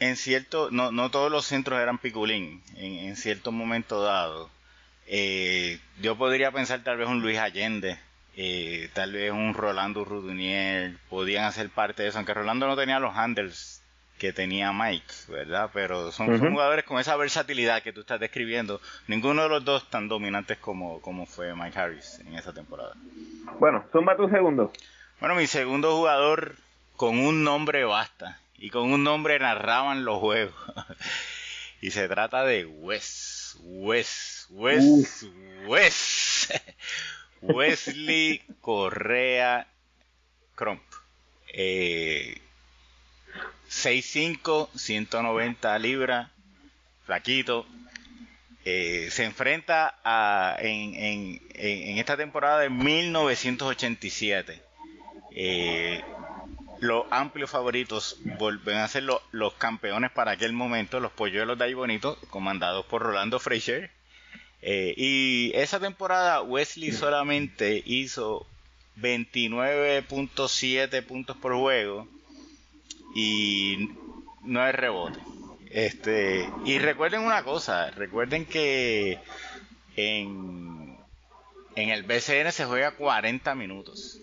en 0.00 0.16
cierto, 0.16 0.70
no, 0.70 0.92
no 0.92 1.10
todos 1.10 1.30
los 1.30 1.46
centros 1.46 1.80
eran 1.80 1.98
piculín 1.98 2.62
en, 2.76 3.08
en 3.08 3.16
cierto 3.16 3.52
momento 3.52 4.02
dado. 4.02 4.50
Eh, 5.06 5.78
yo 6.00 6.16
podría 6.16 6.50
pensar 6.50 6.82
tal 6.82 6.98
vez 6.98 7.08
un 7.08 7.22
Luis 7.22 7.38
Allende, 7.38 7.96
eh, 8.36 8.90
tal 8.92 9.12
vez 9.12 9.30
un 9.30 9.54
Rolando 9.54 10.04
Rudunier, 10.04 10.96
podían 11.08 11.44
hacer 11.44 11.70
parte 11.70 12.02
de 12.02 12.10
eso, 12.10 12.18
aunque 12.18 12.34
Rolando 12.34 12.66
no 12.66 12.76
tenía 12.76 12.98
los 12.98 13.16
handles 13.16 13.75
que 14.18 14.32
tenía 14.32 14.72
Mike, 14.72 15.12
¿verdad? 15.28 15.70
Pero 15.72 16.10
son, 16.12 16.38
jugadores 16.38 16.84
con 16.84 16.98
esa 16.98 17.16
versatilidad 17.16 17.82
que 17.82 17.92
tú 17.92 18.00
estás 18.00 18.20
describiendo. 18.20 18.80
Ninguno 19.08 19.42
de 19.42 19.48
los 19.48 19.64
dos 19.64 19.88
tan 19.90 20.08
dominantes 20.08 20.58
como, 20.58 21.00
como 21.00 21.26
fue 21.26 21.54
Mike 21.54 21.78
Harris 21.78 22.20
en 22.20 22.34
esa 22.34 22.52
temporada. 22.52 22.94
Bueno, 23.58 23.84
zumba 23.92 24.16
tu 24.16 24.28
segundo. 24.28 24.72
Bueno, 25.20 25.34
mi 25.34 25.46
segundo 25.46 25.96
jugador 25.96 26.56
con 26.96 27.18
un 27.18 27.44
nombre 27.44 27.84
basta 27.84 28.40
y 28.58 28.70
con 28.70 28.92
un 28.92 29.04
nombre 29.04 29.38
narraban 29.38 30.04
los 30.04 30.18
juegos. 30.18 30.54
y 31.80 31.90
se 31.90 32.08
trata 32.08 32.44
de 32.44 32.64
Wes, 32.64 33.58
Wes, 33.60 34.46
Wes, 34.50 35.26
Wes, 35.66 36.48
Wesley 37.42 38.42
Correa 38.60 39.66
Crump. 40.54 40.82
Eh, 41.52 42.40
6'5, 43.70 44.68
190 44.74 45.78
libras, 45.78 46.28
flaquito. 47.04 47.66
Eh, 48.64 49.08
se 49.10 49.24
enfrenta 49.24 49.98
a, 50.02 50.56
en, 50.58 51.40
en, 51.54 51.98
esta 51.98 52.16
temporada 52.16 52.60
de 52.60 52.70
1987. 52.70 54.62
Eh, 55.32 56.02
los 56.80 57.04
amplios 57.10 57.50
favoritos 57.50 58.18
vuelven 58.38 58.78
a 58.78 58.88
ser 58.88 59.04
los 59.04 59.52
campeones 59.54 60.10
para 60.10 60.32
aquel 60.32 60.52
momento, 60.52 60.98
los 60.98 61.12
polluelos 61.12 61.56
de 61.58 61.64
ahí 61.64 61.74
bonitos, 61.74 62.18
comandados 62.30 62.84
por 62.86 63.02
Rolando 63.02 63.38
Frazier. 63.38 63.92
Eh, 64.62 64.94
y 64.96 65.52
esa 65.54 65.78
temporada 65.78 66.42
Wesley 66.42 66.90
solamente 66.90 67.84
hizo 67.86 68.48
29.7 68.98 71.04
puntos 71.04 71.36
por 71.36 71.54
juego 71.54 72.08
y 73.16 73.88
no 74.42 74.62
hay 74.62 74.72
rebote. 74.72 75.18
Este, 75.70 76.48
y 76.66 76.78
recuerden 76.78 77.22
una 77.22 77.42
cosa, 77.44 77.90
recuerden 77.92 78.44
que 78.44 79.18
en, 79.96 80.98
en 81.76 81.88
el 81.88 82.02
BCN 82.02 82.52
se 82.52 82.66
juega 82.66 82.90
40 82.92 83.54
minutos. 83.54 84.20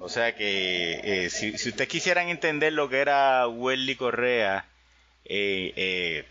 O 0.00 0.08
sea 0.08 0.34
que 0.34 1.00
eh, 1.04 1.30
si, 1.30 1.56
si 1.56 1.68
ustedes 1.68 1.88
quisieran 1.88 2.28
entender 2.28 2.72
lo 2.72 2.88
que 2.88 2.98
era 2.98 3.46
Welly 3.46 3.94
Correa, 3.94 4.66
eh, 5.24 5.72
eh, 5.76 6.24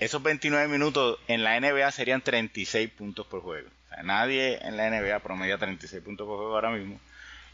esos 0.00 0.22
29 0.22 0.68
minutos 0.68 1.18
en 1.28 1.44
la 1.44 1.60
NBA 1.60 1.92
serían 1.92 2.22
36 2.22 2.90
puntos 2.90 3.26
por 3.26 3.42
juego. 3.42 3.68
Nadie 4.02 4.58
en 4.62 4.78
la 4.78 4.90
NBA 4.90 5.20
promedia 5.20 5.58
36 5.58 6.02
puntos 6.02 6.26
por 6.26 6.38
juego 6.38 6.54
ahora 6.54 6.70
mismo. 6.70 6.98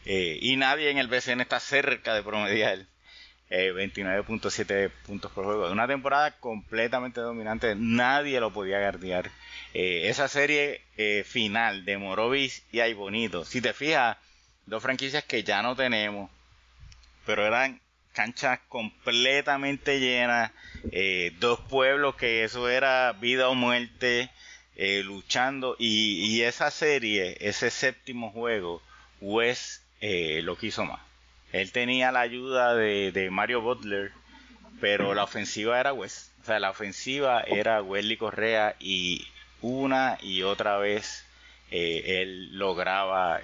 y 0.05 0.55
nadie 0.55 0.89
en 0.89 0.97
el 0.97 1.07
BCN 1.07 1.41
está 1.41 1.59
cerca 1.59 2.13
de 2.13 2.23
promediar 2.23 2.85
29.7 3.53 4.89
puntos 5.05 5.31
por 5.31 5.45
juego. 5.45 5.71
Una 5.71 5.87
temporada 5.87 6.31
completamente 6.39 7.21
dominante, 7.21 7.75
nadie 7.75 8.39
lo 8.39 8.51
podía 8.51 8.79
guardiar. 8.79 9.29
esa 9.73 10.27
serie 10.27 10.81
final 11.25 11.85
de 11.85 11.97
Morovis 11.97 12.63
y 12.71 12.79
Ay 12.79 12.93
Bonito, 12.93 13.45
si 13.45 13.61
te 13.61 13.73
fijas, 13.73 14.17
dos 14.65 14.81
franquicias 14.81 15.23
que 15.23 15.43
ya 15.43 15.61
no 15.61 15.75
tenemos, 15.75 16.29
pero 17.25 17.45
eran 17.45 17.81
canchas 18.13 18.59
completamente 18.69 19.99
llenas, 19.99 20.51
eh, 20.91 21.31
dos 21.39 21.59
pueblos 21.59 22.15
que 22.15 22.43
eso 22.43 22.69
era 22.69 23.11
vida 23.13 23.49
o 23.49 23.55
muerte, 23.55 24.29
eh, 24.75 25.01
luchando, 25.03 25.75
y, 25.77 26.41
esa 26.41 26.71
serie, 26.71 27.37
ese 27.41 27.69
séptimo 27.69 28.31
juego, 28.31 28.81
Wes 29.19 29.83
eh, 29.99 30.41
lo 30.43 30.57
quiso 30.57 30.85
más. 30.85 30.99
Él 31.53 31.71
tenía 31.71 32.11
la 32.11 32.21
ayuda 32.21 32.75
de, 32.75 33.29
Mario 33.31 33.61
Butler, 33.61 34.11
pero 34.81 35.13
la 35.13 35.23
ofensiva 35.23 35.79
era 35.79 35.93
Wes. 35.93 36.33
O 36.41 36.45
sea, 36.45 36.59
la 36.59 36.71
ofensiva 36.71 37.41
era 37.41 37.81
Wesley 37.81 38.17
Correa 38.17 38.75
y 38.79 39.25
una 39.61 40.17
y 40.21 40.41
otra 40.41 40.77
vez 40.77 41.25
él 41.71 42.57
lograba... 42.57 43.39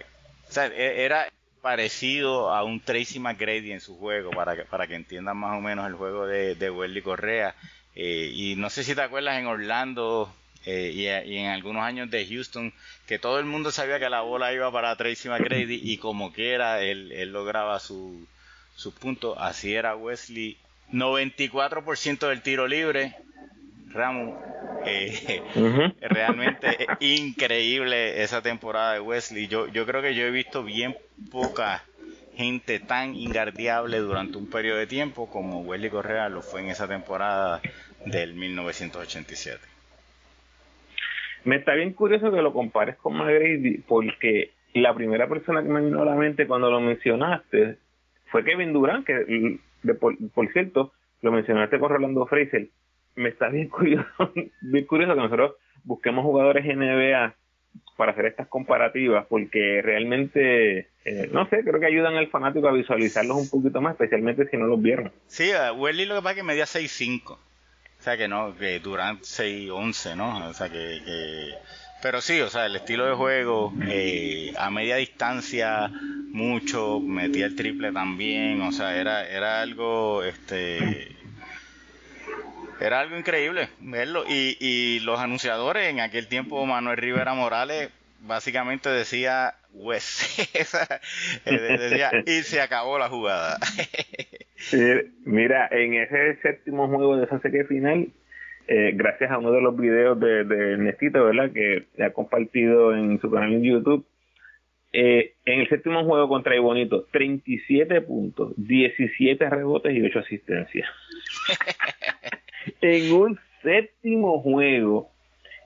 O 0.50 0.52
sea, 0.52 0.68
e, 0.68 1.06
era 1.06 1.32
parecido 1.62 2.54
a 2.54 2.64
un 2.64 2.80
Tracy 2.80 3.20
McGrady 3.20 3.72
en 3.72 3.82
su 3.82 3.98
juego, 3.98 4.32
para 4.32 4.56
que, 4.56 4.64
para 4.64 4.88
que 4.88 4.96
entiendan 4.96 5.38
más 5.38 5.58
o 5.58 5.62
menos 5.62 5.88
el 5.88 5.94
juego 5.94 6.26
de, 6.26 6.56
de 6.56 7.02
Correa. 7.04 7.56
Eh, 7.96 8.32
y 8.34 8.56
no 8.56 8.70
sé 8.70 8.84
si 8.84 8.96
te 8.96 9.02
acuerdas 9.02 9.38
en 9.40 9.48
Orlando 9.48 10.34
eh, 10.66 10.92
y, 11.26 11.38
en 11.38 11.48
algunos 11.48 11.84
años 11.84 12.10
de 12.10 12.26
Houston, 12.26 12.74
que 13.08 13.20
todo 13.20 13.40
el 13.40 13.46
mundo 13.46 13.72
sabía 13.72 14.00
que 14.00 14.10
la 14.10 14.22
bola 14.22 14.54
iba 14.54 14.72
para 14.72 14.96
Tracy 14.96 15.30
McGrady 15.30 15.80
y 15.84 15.98
como 15.98 16.34
quiera 16.34 16.82
él, 16.82 17.12
él 17.12 17.32
lograba 17.32 17.80
su, 17.80 18.28
sus 18.76 18.94
puntos. 18.94 19.36
Así 19.40 19.74
era 19.74 19.96
Wesley. 19.96 20.58
94% 20.92 22.28
del 22.28 22.42
tiro 22.42 22.68
libre, 22.68 23.16
Ramos, 23.90 24.40
eh, 24.86 25.44
realmente 26.02 26.88
increíble 27.00 28.24
esa 28.24 28.42
temporada 28.42 28.94
de 28.94 29.00
Wesley. 29.00 29.48
Yo, 29.48 29.68
yo 29.68 29.86
creo 29.86 30.02
que 30.02 30.16
yo 30.16 30.26
he 30.26 30.32
visto 30.32 30.64
bien 30.64 30.98
poca 31.32 31.84
gente 32.36 32.80
tan 32.80 33.16
ingardiable 33.16 33.98
durante 33.98 34.38
un 34.38 34.50
periodo 34.50 34.78
de 34.78 34.88
tiempo 34.88 35.30
como 35.30 35.60
Wesley 35.62 35.90
Correa 35.90 36.30
lo 36.30 36.42
fue 36.42 36.62
en 36.62 36.70
esa 36.70 36.88
temporada 36.88 37.62
del 38.06 38.34
1987. 38.34 39.69
Me 41.46 41.58
está 41.58 41.74
bien 41.74 41.94
curioso 41.94 42.32
que 42.32 42.42
lo 42.42 42.54
compares 42.54 42.98
con 42.98 43.16
McGrady 43.16 43.80
porque 43.88 44.52
la 44.74 44.94
primera 44.94 45.28
persona 45.28 45.64
que 45.64 45.70
me 45.70 45.82
vino 45.82 46.02
a 46.02 46.06
la 46.06 46.16
mente 46.16 46.48
cuando 46.48 46.70
lo 46.70 46.80
mencionaste 46.80 47.78
fue 48.32 48.44
Kevin 48.44 48.74
Durant, 48.74 49.06
que 49.06 49.60
por, 50.00 50.52
cierto 50.52 50.94
lo 51.22 51.32
mencionaste 51.32 51.80
con 51.80 51.90
Rolando 51.90 52.26
Fraser 52.26 52.68
me 53.16 53.30
está 53.30 53.50
bien 53.50 53.70
curioso, 53.70 54.32
bien 54.62 54.86
curioso 54.86 55.16
que 55.16 55.22
nosotros 55.22 55.56
busquemos 55.84 56.24
jugadores 56.24 56.66
NBA 56.66 57.36
para 57.98 58.14
hacer 58.14 58.26
estas 58.28 58.48
comparativas, 58.48 59.26
porque 59.28 59.82
realmente, 59.84 60.88
eh, 61.06 61.30
no 61.32 61.48
sé, 61.50 61.64
creo 61.64 61.80
que 61.80 61.86
ayudan 61.86 62.16
al 62.16 62.30
fanático 62.30 62.68
a 62.68 62.72
visualizarlos 62.72 63.38
un 63.38 63.50
poquito 63.50 63.82
más, 63.82 63.94
especialmente 63.94 64.48
si 64.48 64.58
no 64.58 64.68
los 64.68 64.82
vieron. 64.82 65.12
Sí, 65.28 65.52
uh, 65.52 65.76
Welly 65.76 66.06
lo 66.06 66.16
que 66.16 66.22
pasa 66.22 66.32
es 66.32 66.38
que 66.38 66.44
medía 66.44 66.64
6'5", 66.64 67.38
o 68.00 68.04
sea 68.04 68.18
que 68.18 68.28
no, 68.28 68.56
que 68.56 68.80
Durant 68.80 69.22
6'11", 69.22 70.16
¿no? 70.16 70.48
O 70.48 70.54
sea 70.54 70.70
que, 70.70 71.02
que... 71.04 71.54
Pero 72.02 72.22
sí, 72.22 72.40
o 72.40 72.50
sea, 72.50 72.66
el 72.66 72.78
estilo 72.78 73.06
de 73.06 73.14
juego, 73.14 73.74
eh, 73.88 74.54
a 74.58 74.70
media 74.70 74.96
distancia, 74.96 75.92
mucho, 76.32 77.02
metía 77.02 77.46
el 77.46 77.56
triple 77.56 77.92
también, 77.92 78.62
o 78.62 78.72
sea, 78.72 78.96
era, 78.96 79.28
era 79.28 79.62
algo, 79.62 80.24
este 80.24 81.18
era 82.80 83.02
algo 83.02 83.18
increíble 83.18 83.70
verlo. 83.80 84.24
Y, 84.28 84.58
y 84.60 85.00
los 85.02 85.20
anunciadores, 85.20 85.90
en 85.90 86.00
aquel 86.00 86.28
tiempo 86.28 86.66
Manuel 86.66 86.98
Rivera 86.98 87.34
Morales 87.34 87.90
básicamente 88.22 88.90
decía 88.90 89.56
Wes. 89.74 90.40
Eh, 91.46 92.24
y 92.26 92.44
se 92.44 92.62
acabó 92.62 92.98
la 92.98 93.10
jugada. 93.10 93.58
mira, 95.26 95.68
en 95.72 95.94
ese 95.94 96.36
séptimo 96.42 96.88
juego 96.88 97.18
de 97.18 97.26
esa 97.26 97.40
serie 97.40 97.66
final, 97.66 98.10
eh, 98.68 98.92
gracias 98.96 99.32
a 99.32 99.38
uno 99.38 99.52
de 99.52 99.62
los 99.62 99.78
videos 99.78 100.20
de, 100.20 100.44
de 100.44 100.78
Nestito, 100.78 101.24
¿verdad? 101.26 101.52
Que 101.52 101.88
ha 102.04 102.12
compartido 102.12 102.96
en 102.96 103.20
su 103.20 103.32
canal 103.32 103.54
en 103.54 103.64
YouTube. 103.64 104.06
Eh, 104.92 105.34
en 105.46 105.60
el 105.60 105.70
séptimo 105.70 106.04
juego 106.04 106.28
contra 106.28 106.56
Ibonito, 106.56 107.06
37 107.12 108.02
puntos, 108.02 108.54
17 108.58 109.48
rebotes 109.50 109.94
y 109.94 110.02
8 110.02 110.20
asistencias. 110.20 110.90
en 112.82 113.14
un 113.14 113.40
séptimo 113.62 114.42
juego 114.42 115.12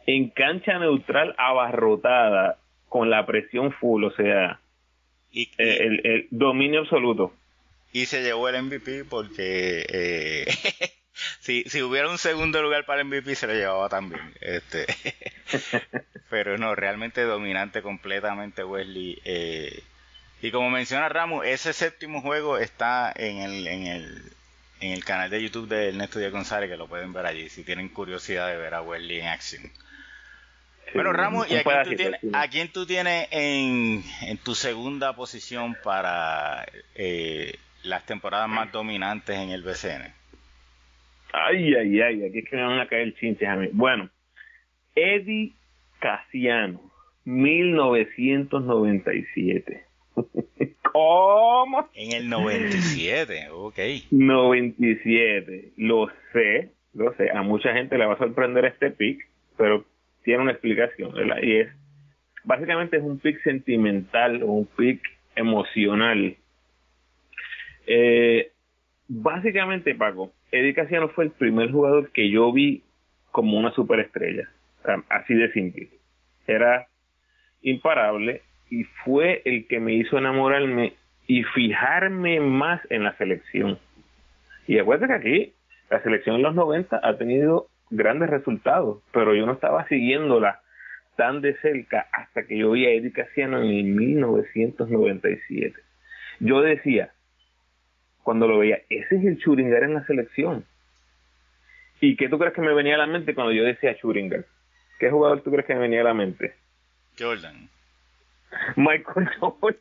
en 0.06 0.30
cancha 0.30 0.78
neutral 0.80 1.34
abarrotada 1.38 2.58
con 2.94 3.10
la 3.10 3.26
presión 3.26 3.74
full, 3.74 4.04
o 4.04 4.12
sea, 4.12 4.60
y, 5.32 5.50
eh, 5.58 6.00
el, 6.04 6.28
dominio 6.30 6.82
absoluto. 6.82 7.34
Y 7.92 8.06
se 8.06 8.22
llevó 8.22 8.50
el 8.50 8.62
MVP 8.62 9.06
porque 9.06 9.84
eh, 9.90 10.46
si, 11.40 11.64
si 11.64 11.82
hubiera 11.82 12.08
un 12.08 12.20
segundo 12.20 12.62
lugar 12.62 12.86
para 12.86 13.02
el 13.02 13.08
MVP 13.08 13.34
se 13.34 13.48
lo 13.48 13.54
llevaba 13.54 13.90
también. 13.90 14.22
Este, 14.42 14.86
pero 16.30 16.60
no, 16.60 16.76
realmente 16.76 17.24
dominante 17.24 17.82
completamente 17.82 18.64
Wesley. 18.64 19.20
Eh, 19.26 19.82
y 20.44 20.52
como 20.52 20.70
menciona 20.70 21.10
Ramos, 21.10 21.48
ese 21.48 21.74
séptimo 21.74 22.22
juego 22.22 22.60
está 22.60 23.12
en 23.16 23.40
el, 23.40 23.66
en 23.66 23.88
el 23.88 24.22
en 24.82 24.92
el 24.92 25.04
canal 25.04 25.32
de 25.32 25.42
YouTube 25.42 25.68
de 25.68 25.90
Ernesto 25.90 26.20
Díaz 26.20 26.32
González, 26.32 26.70
que 26.70 26.78
lo 26.78 26.88
pueden 26.88 27.12
ver 27.12 27.26
allí 27.26 27.50
si 27.50 27.64
tienen 27.64 27.90
curiosidad 27.90 28.50
de 28.50 28.58
ver 28.58 28.76
a 28.76 28.84
Welly 28.84 29.22
en 29.22 29.28
acción. 29.30 29.72
Bueno, 30.94 31.14
Ramos, 31.14 31.50
¿y 31.50 31.56
a 31.56 31.64
quién, 32.50 32.68
tú 32.70 32.86
tienes, 32.86 33.28
en, 33.32 34.04
tu 34.44 34.56
segunda 34.56 35.16
posición 35.16 35.78
para 35.84 36.66
eh, 36.96 37.56
las 37.84 38.06
temporadas 38.06 38.50
más 38.50 38.72
dominantes 38.72 39.38
en 39.38 39.50
el 39.50 39.64
BCN? 39.64 40.14
Ay, 41.34 41.76
ay, 41.76 42.02
ay, 42.02 42.26
aquí 42.26 42.40
es 42.40 42.50
que 42.50 42.56
me 42.56 42.64
van 42.64 42.80
a 42.80 42.88
caer 42.88 43.14
chinches 43.16 43.48
a 43.48 43.56
mí. 43.56 43.68
Bueno, 43.72 44.10
Eddie 44.96 45.54
Casiano, 46.00 46.82
1997. 47.26 49.84
¿Cómo? 50.92 51.90
En 51.96 52.12
el 52.12 52.30
97, 52.30 53.50
ok. 53.52 53.80
97, 54.12 55.72
lo 55.78 56.08
sé, 56.32 56.70
lo 56.94 57.16
sé. 57.16 57.32
A 57.32 57.42
mucha 57.42 57.74
gente 57.74 57.98
le 57.98 58.06
va 58.06 58.14
a 58.14 58.20
sorprender 58.20 58.66
este 58.66 58.92
pick, 58.92 59.28
pero 59.58 59.86
tiene 60.24 60.44
una 60.44 60.52
explicación, 60.52 61.14
¿verdad? 61.14 61.38
Y 61.42 61.58
es, 61.58 61.70
básicamente 62.44 62.98
es 62.98 63.04
un 63.04 63.20
pick 63.20 63.42
sentimental 63.44 64.42
o 64.44 64.48
un 64.48 64.66
pick 64.66 65.02
emocional. 65.36 66.36
Eh, 67.86 68.52
básicamente, 69.08 69.96
Paco, 69.96 70.32
Eddie 70.52 70.74
Casiano 70.74 71.10
fue 71.10 71.26
el 71.26 71.32
primer 71.32 71.72
jugador 71.72 72.12
que 72.12 72.30
yo 72.30 72.52
vi 72.52 72.84
como 73.32 73.58
una 73.58 73.72
superestrella. 73.72 74.50
así 75.10 75.34
de 75.34 75.52
simple. 75.52 75.90
Era 76.48 76.88
imparable, 77.62 78.42
y 78.74 78.86
fue 79.06 79.44
el 79.46 79.68
que 79.68 79.80
me 79.80 79.94
hizo 79.94 80.18
enamorarme 80.18 80.94
y 81.28 81.44
fijarme 81.44 82.40
más 82.40 82.82
en 82.90 83.04
la 83.04 83.16
selección. 83.18 83.78
Y 84.68 84.80
acuérdate 84.80 85.08
que 85.08 85.14
aquí 85.20 85.54
la 85.92 86.02
selección 86.02 86.38
en 86.38 86.42
los 86.42 86.56
90 86.56 87.00
ha 87.02 87.18
tenido 87.18 87.68
grandes 87.96 88.30
resultados, 88.30 89.02
pero 89.12 89.36
yo 89.36 89.46
no 89.46 89.54
estaba 89.54 89.88
siguiéndola 89.88 90.62
tan 91.16 91.42
de 91.42 91.56
cerca 91.58 92.08
hasta 92.12 92.46
que 92.46 92.58
yo 92.58 92.72
vi 92.72 92.86
a 92.86 92.92
Eddie 92.92 93.12
Casiano 93.12 93.62
en 93.62 93.96
1997. 93.96 95.80
Yo 96.40 96.62
decía, 96.62 97.12
cuando 98.24 98.48
lo 98.48 98.60
veía, 98.60 98.80
ese 98.90 99.16
es 99.16 99.26
el 99.26 99.38
Churingar 99.38 99.84
en 99.84 99.94
la 99.94 100.06
selección. 100.06 100.66
¿Y 102.02 102.16
qué 102.16 102.28
tú 102.30 102.40
crees 102.40 102.54
que 102.54 102.62
me 102.62 102.74
venía 102.74 102.96
a 102.96 102.98
la 103.00 103.08
mente 103.08 103.36
cuando 103.36 103.54
yo 103.54 103.64
decía 103.64 103.96
Churingar? 103.98 104.46
¿Qué 105.00 105.10
jugador 105.10 105.42
tú 105.42 105.52
crees 105.52 105.66
que 105.66 105.76
me 105.76 105.82
venía 105.82 106.02
a 106.02 106.06
la 106.06 106.14
mente? 106.14 106.54
Jordan. 107.18 107.70
Michael 108.76 109.30
Jordan 109.40 109.78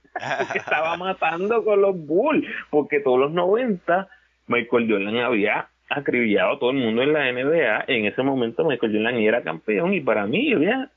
estaba 0.55 0.97
matando 0.97 1.65
con 1.65 1.81
los 1.81 1.97
Bulls, 1.97 2.47
porque 2.71 3.01
todos 3.01 3.19
los 3.19 3.33
90 3.33 4.09
Michael 4.47 4.91
Jordan 4.91 5.17
había 5.19 5.69
acribillado 5.97 6.55
a 6.55 6.59
todo 6.59 6.71
el 6.71 6.79
mundo 6.79 7.03
en 7.03 7.13
la 7.13 7.33
NBA. 7.33 7.85
En 7.89 8.07
ese 8.07 8.23
momento 8.23 8.65
Michael 8.65 8.93
Jordan 8.93 9.17
era 9.17 9.43
campeón 9.43 9.95
y 9.95 10.01
para 10.01 10.27
mí 10.27 10.53
había 10.53 10.91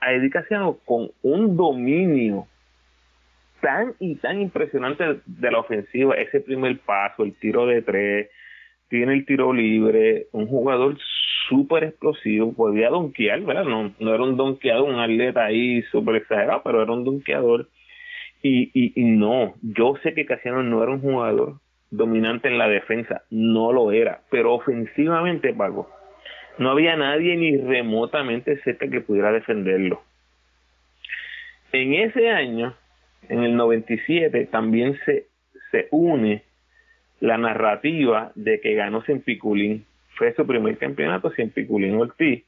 a 0.00 0.12
Eddie 0.12 0.30
con 0.84 1.10
un 1.22 1.56
dominio 1.56 2.46
tan 3.60 3.94
y 3.98 4.16
tan 4.16 4.40
impresionante 4.40 5.20
de 5.24 5.50
la 5.50 5.58
ofensiva, 5.58 6.14
ese 6.14 6.40
primer 6.40 6.78
paso, 6.80 7.24
el 7.24 7.34
tiro 7.34 7.66
de 7.66 7.82
tres, 7.82 8.30
tiene 8.88 9.14
el 9.14 9.26
tiro 9.26 9.52
libre, 9.52 10.26
un 10.32 10.46
jugador 10.46 10.96
súper 11.48 11.84
explosivo, 11.84 12.52
podía 12.52 12.90
donkear, 12.90 13.40
¿verdad? 13.40 13.64
No, 13.64 13.92
no 13.98 14.14
era 14.14 14.22
un 14.22 14.36
donkeador, 14.36 14.88
un 14.88 15.00
atleta 15.00 15.44
ahí 15.44 15.82
súper 15.90 16.16
exagerado, 16.16 16.62
pero 16.64 16.82
era 16.82 16.92
un 16.92 17.04
donkeador. 17.04 17.68
Y, 18.42 18.70
y, 18.74 18.92
y, 18.94 19.04
no, 19.04 19.54
yo 19.62 19.94
sé 20.02 20.14
que 20.14 20.26
Casiano 20.26 20.62
no 20.62 20.82
era 20.82 20.92
un 20.92 21.00
jugador 21.00 21.54
dominante 21.90 22.48
en 22.48 22.58
la 22.58 22.68
defensa, 22.68 23.22
no 23.30 23.72
lo 23.72 23.92
era, 23.92 24.20
pero 24.30 24.54
ofensivamente, 24.54 25.52
Paco, 25.52 25.90
no 26.58 26.70
había 26.70 26.96
nadie 26.96 27.36
ni 27.36 27.56
remotamente 27.56 28.58
cerca 28.62 28.88
que 28.88 29.00
pudiera 29.00 29.32
defenderlo. 29.32 30.02
En 31.72 31.94
ese 31.94 32.30
año, 32.30 32.74
en 33.28 33.44
el 33.44 33.56
97, 33.56 34.46
también 34.46 34.98
se, 35.04 35.26
se 35.70 35.88
une 35.90 36.42
la 37.20 37.38
narrativa 37.38 38.32
de 38.34 38.60
que 38.60 38.74
ganó 38.74 39.02
sin 39.02 39.20
Piculín. 39.20 39.84
Fue 40.16 40.32
su 40.34 40.46
primer 40.46 40.78
campeonato 40.78 41.30
sin 41.32 41.50
Piculín 41.50 41.96
Ortiz. 41.96 42.44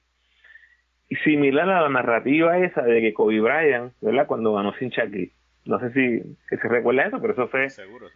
Y 1.10 1.16
similar 1.16 1.68
a 1.70 1.82
la 1.82 1.88
narrativa 1.88 2.58
esa 2.58 2.82
de 2.82 3.00
que 3.00 3.14
Kobe 3.14 3.40
Bryant, 3.40 3.92
¿verdad? 4.00 4.26
Cuando 4.26 4.54
ganó 4.54 4.74
sin 4.74 4.90
Shaquille. 4.90 5.32
No 5.64 5.78
sé 5.80 5.92
si 5.92 6.36
se 6.48 6.68
recuerda 6.68 7.06
eso, 7.06 7.20
pero 7.20 7.34
eso 7.34 7.48
fue 7.48 7.66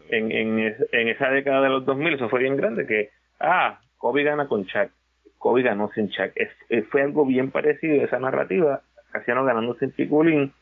En, 0.09 0.33
en, 0.33 0.59
en, 0.93 1.09
esa 1.09 1.29
década 1.29 1.61
de 1.63 1.69
los 1.69 1.85
2000, 1.85 2.15
eso 2.15 2.29
fue 2.29 2.41
bien 2.41 2.57
grande, 2.57 2.87
que, 2.87 3.11
ah, 3.41 3.81
Kobe 3.99 4.25
gana 4.25 4.49
con 4.49 4.65
Shaq, 4.65 4.91
Kobe 5.39 5.63
ganó 5.63 5.91
sin 5.95 6.07
Shaq. 6.07 6.33
Es, 6.37 6.87
fue 6.89 7.03
algo 7.03 7.27
bien 7.27 7.51
parecido 7.51 8.03
esa 8.05 8.19
narrativa, 8.19 8.83
Casiano 9.11 9.45
ganando 9.45 9.75
sin 9.75 9.91
Piculín. 9.91 10.53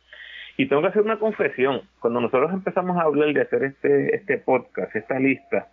Y 0.57 0.66
tengo 0.69 0.83
que 0.83 0.88
hacer 0.88 1.03
una 1.03 1.19
confesión, 1.19 1.83
cuando 2.01 2.21
nosotros 2.21 2.53
empezamos 2.53 2.97
a 2.99 3.03
hablar 3.03 3.33
de 3.33 3.43
hacer 3.43 3.64
este, 3.64 4.14
este 4.16 4.38
podcast, 4.38 4.95
esta 4.95 5.19
lista, 5.19 5.69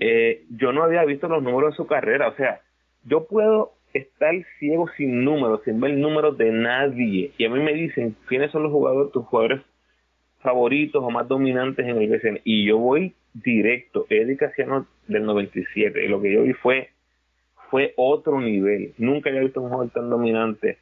eh, 0.00 0.44
yo 0.50 0.72
no 0.72 0.82
había 0.82 1.04
visto 1.04 1.28
los 1.28 1.42
números 1.42 1.72
de 1.72 1.76
su 1.76 1.86
carrera. 1.86 2.28
O 2.28 2.34
sea, 2.34 2.60
yo 3.04 3.26
puedo 3.26 3.72
estar 3.92 4.34
ciego 4.58 4.88
sin 4.96 5.24
números, 5.24 5.60
sin 5.64 5.80
ver 5.80 5.92
números 5.94 6.36
de 6.38 6.50
nadie. 6.50 7.32
Y 7.36 7.44
a 7.44 7.50
mí 7.50 7.60
me 7.60 7.74
dicen 7.74 8.16
quiénes 8.28 8.50
son 8.50 8.62
los 8.62 8.72
jugadores, 8.72 9.12
tus 9.12 9.26
jugadores 9.26 9.60
favoritos 10.42 11.02
o 11.02 11.10
más 11.10 11.28
dominantes 11.28 11.86
en 11.86 11.96
el 11.98 12.08
BCN. 12.08 12.40
Y 12.44 12.66
yo 12.66 12.78
voy 12.78 13.14
directo, 13.34 14.06
Eddie 14.08 14.36
Casiano 14.36 14.86
del 15.06 15.24
97. 15.24 16.04
Y 16.04 16.08
lo 16.08 16.20
que 16.20 16.32
yo 16.32 16.42
vi 16.42 16.52
fue, 16.54 16.90
fue 17.70 17.92
otro 17.96 18.40
nivel. 18.40 18.94
Nunca 18.98 19.30
había 19.30 19.42
visto 19.42 19.60
un 19.60 19.68
jugador 19.68 19.92
tan 19.92 20.10
dominante 20.10 20.78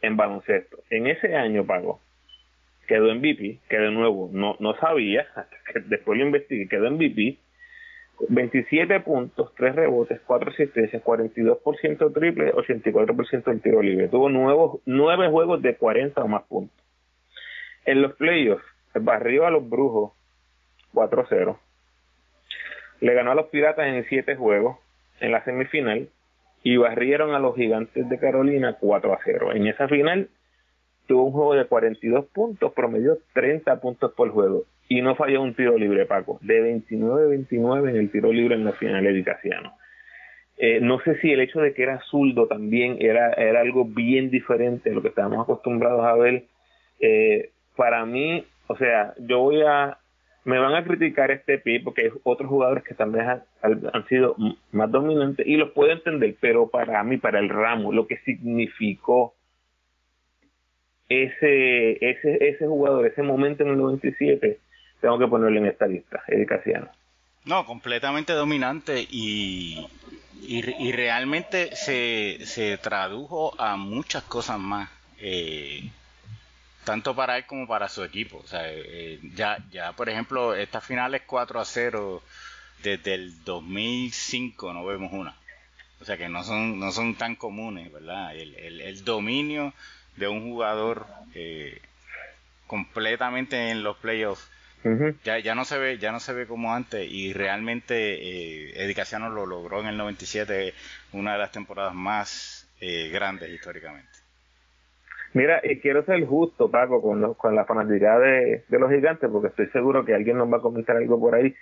en 0.00 0.16
baloncesto. 0.16 0.78
En 0.90 1.06
ese 1.06 1.36
año, 1.36 1.64
Pago, 1.64 2.00
quedó 2.86 3.14
MVP, 3.14 3.60
que 3.68 3.78
de 3.78 3.90
nuevo 3.90 4.30
no, 4.32 4.56
no 4.58 4.74
sabía, 4.76 5.26
hasta 5.34 5.56
que 5.72 5.80
después 5.80 6.18
lo 6.18 6.26
investigué, 6.26 6.68
quedó 6.68 6.90
MVP 6.90 7.38
27 8.28 9.00
puntos, 9.00 9.52
3 9.56 9.74
rebotes, 9.74 10.20
4 10.26 10.50
asistencias, 10.50 11.02
42% 11.02 12.12
triple, 12.12 12.52
84% 12.52 13.44
del 13.44 13.60
tiro 13.60 13.82
libre. 13.82 14.08
Tuvo 14.08 14.28
nuevos, 14.28 14.80
9 14.86 15.28
juegos 15.30 15.62
de 15.62 15.76
40 15.76 16.22
o 16.22 16.28
más 16.28 16.42
puntos. 16.44 16.76
En 17.84 18.00
los 18.00 18.14
playoffs, 18.14 18.64
barrió 18.94 19.46
a 19.46 19.50
los 19.50 19.68
Brujos 19.68 20.12
4-0. 20.94 21.58
Le 23.00 23.14
ganó 23.14 23.32
a 23.32 23.34
los 23.34 23.46
Piratas 23.46 23.86
en 23.86 24.04
7 24.08 24.36
juegos 24.36 24.78
en 25.20 25.32
la 25.32 25.44
semifinal 25.44 26.08
y 26.62 26.76
barrieron 26.76 27.34
a 27.34 27.38
los 27.38 27.56
Gigantes 27.56 28.08
de 28.08 28.18
Carolina 28.18 28.78
4-0. 28.78 29.56
En 29.56 29.66
esa 29.66 29.88
final 29.88 30.28
tuvo 31.06 31.24
un 31.24 31.32
juego 31.32 31.54
de 31.54 31.66
42 31.66 32.26
puntos, 32.26 32.72
promedió 32.72 33.18
30 33.34 33.80
puntos 33.80 34.12
por 34.12 34.30
juego 34.30 34.64
y 34.88 35.00
no 35.00 35.14
falló 35.16 35.42
un 35.42 35.54
tiro 35.54 35.78
libre, 35.78 36.06
Paco, 36.06 36.38
de 36.42 36.80
29-29 36.86 37.90
en 37.90 37.96
el 37.96 38.10
tiro 38.10 38.32
libre 38.32 38.54
en 38.54 38.64
la 38.64 38.72
final 38.72 39.04
de. 39.04 39.24
Eh, 40.58 40.80
no 40.80 41.00
sé 41.00 41.18
si 41.20 41.32
el 41.32 41.40
hecho 41.40 41.60
de 41.60 41.74
que 41.74 41.82
era 41.82 42.00
zurdo 42.10 42.46
también 42.46 42.98
era, 43.00 43.32
era 43.32 43.60
algo 43.60 43.84
bien 43.84 44.30
diferente 44.30 44.90
a 44.90 44.92
lo 44.92 45.02
que 45.02 45.08
estábamos 45.08 45.42
acostumbrados 45.42 46.04
a 46.04 46.14
ver. 46.14 46.44
Eh, 47.00 47.50
para 47.74 48.04
mí, 48.04 48.46
o 48.72 48.76
sea, 48.76 49.12
yo 49.18 49.40
voy 49.40 49.62
a, 49.62 49.98
me 50.44 50.58
van 50.58 50.74
a 50.74 50.82
criticar 50.82 51.30
este 51.30 51.58
PIB 51.58 51.84
porque 51.84 52.02
hay 52.02 52.10
otros 52.22 52.48
jugadores 52.48 52.82
que 52.84 52.94
también 52.94 53.28
han, 53.28 53.42
han, 53.62 54.06
sido 54.08 54.34
más 54.72 54.90
dominantes 54.90 55.46
y 55.46 55.56
los 55.56 55.72
puedo 55.72 55.92
entender, 55.92 56.34
pero 56.40 56.68
para 56.68 57.02
mí, 57.04 57.18
para 57.18 57.38
el 57.38 57.50
ramo, 57.50 57.92
lo 57.92 58.06
que 58.06 58.16
significó 58.18 59.34
ese, 61.10 61.92
ese, 62.00 62.48
ese 62.48 62.66
jugador, 62.66 63.06
ese 63.06 63.22
momento 63.22 63.62
en 63.62 63.70
el 63.70 63.76
97, 63.76 64.58
tengo 65.02 65.18
que 65.18 65.28
ponerle 65.28 65.58
en 65.58 65.66
esta 65.66 65.86
lista, 65.86 66.22
Eddie 66.26 66.46
Casiano. 66.46 66.88
No, 67.44 67.66
completamente 67.66 68.32
dominante 68.32 69.06
y, 69.10 69.86
y, 70.40 70.92
realmente 70.92 71.74
se, 71.76 72.38
se, 72.46 72.78
tradujo 72.78 73.60
a 73.60 73.76
muchas 73.76 74.22
cosas 74.22 74.58
más, 74.58 74.88
eh, 75.20 75.90
tanto 76.84 77.14
para 77.14 77.38
él 77.38 77.46
como 77.46 77.66
para 77.66 77.88
su 77.88 78.04
equipo. 78.04 78.38
O 78.38 78.46
sea, 78.46 78.62
eh, 78.64 79.18
ya, 79.34 79.58
ya, 79.70 79.92
por 79.92 80.08
ejemplo, 80.08 80.54
estas 80.54 80.84
finales 80.84 81.22
4 81.26 81.60
a 81.60 81.64
0 81.64 82.22
desde 82.82 83.14
el 83.14 83.44
2005 83.44 84.72
no 84.72 84.84
vemos 84.84 85.12
una. 85.12 85.36
O 86.00 86.04
sea 86.04 86.16
que 86.16 86.28
no 86.28 86.42
son, 86.42 86.80
no 86.80 86.90
son 86.90 87.14
tan 87.14 87.36
comunes, 87.36 87.92
¿verdad? 87.92 88.34
El, 88.34 88.54
el, 88.56 88.80
el 88.80 89.04
dominio 89.04 89.72
de 90.16 90.28
un 90.28 90.50
jugador 90.50 91.06
eh, 91.34 91.80
completamente 92.66 93.70
en 93.70 93.82
los 93.82 93.96
playoffs 93.98 94.48
ya, 95.24 95.38
ya 95.38 95.54
no 95.54 95.64
se 95.64 95.78
ve, 95.78 95.98
ya 95.98 96.10
no 96.10 96.18
se 96.18 96.32
ve 96.32 96.46
como 96.46 96.74
antes 96.74 97.08
y 97.08 97.32
realmente 97.32 98.74
eh, 98.74 98.94
lo 99.20 99.46
logró 99.46 99.80
en 99.80 99.86
el 99.86 99.96
97, 99.96 100.74
una 101.12 101.32
de 101.34 101.38
las 101.38 101.52
temporadas 101.52 101.94
más 101.94 102.66
eh, 102.80 103.08
grandes 103.10 103.50
históricamente. 103.50 104.10
Mira, 105.34 105.60
y 105.62 105.80
quiero 105.80 106.04
ser 106.04 106.26
justo, 106.26 106.70
Paco, 106.70 107.00
con, 107.00 107.34
con 107.34 107.54
la 107.54 107.64
fanaticada 107.64 108.18
de, 108.18 108.64
los 108.68 108.90
gigantes, 108.90 109.30
porque 109.30 109.48
estoy 109.48 109.66
seguro 109.68 110.04
que 110.04 110.14
alguien 110.14 110.36
nos 110.36 110.52
va 110.52 110.58
a 110.58 110.62
comentar 110.62 110.96
algo 110.96 111.18
por 111.18 111.34
ahí. 111.34 111.54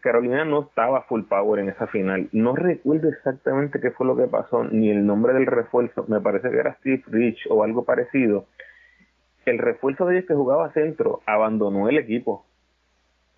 Carolina 0.00 0.44
no 0.44 0.62
estaba 0.62 1.02
full 1.02 1.22
power 1.28 1.60
en 1.60 1.68
esa 1.68 1.86
final. 1.86 2.28
No 2.32 2.56
recuerdo 2.56 3.08
exactamente 3.08 3.80
qué 3.80 3.92
fue 3.92 4.06
lo 4.06 4.16
que 4.16 4.26
pasó, 4.26 4.64
ni 4.64 4.90
el 4.90 5.06
nombre 5.06 5.32
del 5.34 5.46
refuerzo. 5.46 6.04
Me 6.08 6.20
parece 6.20 6.50
que 6.50 6.58
era 6.58 6.74
Steve 6.80 7.04
Rich 7.06 7.46
o 7.48 7.62
algo 7.62 7.84
parecido. 7.84 8.46
El 9.46 9.58
refuerzo 9.58 10.06
de 10.06 10.16
ellos 10.16 10.26
que 10.26 10.34
jugaba 10.34 10.72
centro 10.72 11.20
abandonó 11.26 11.88
el 11.88 11.98
equipo 11.98 12.44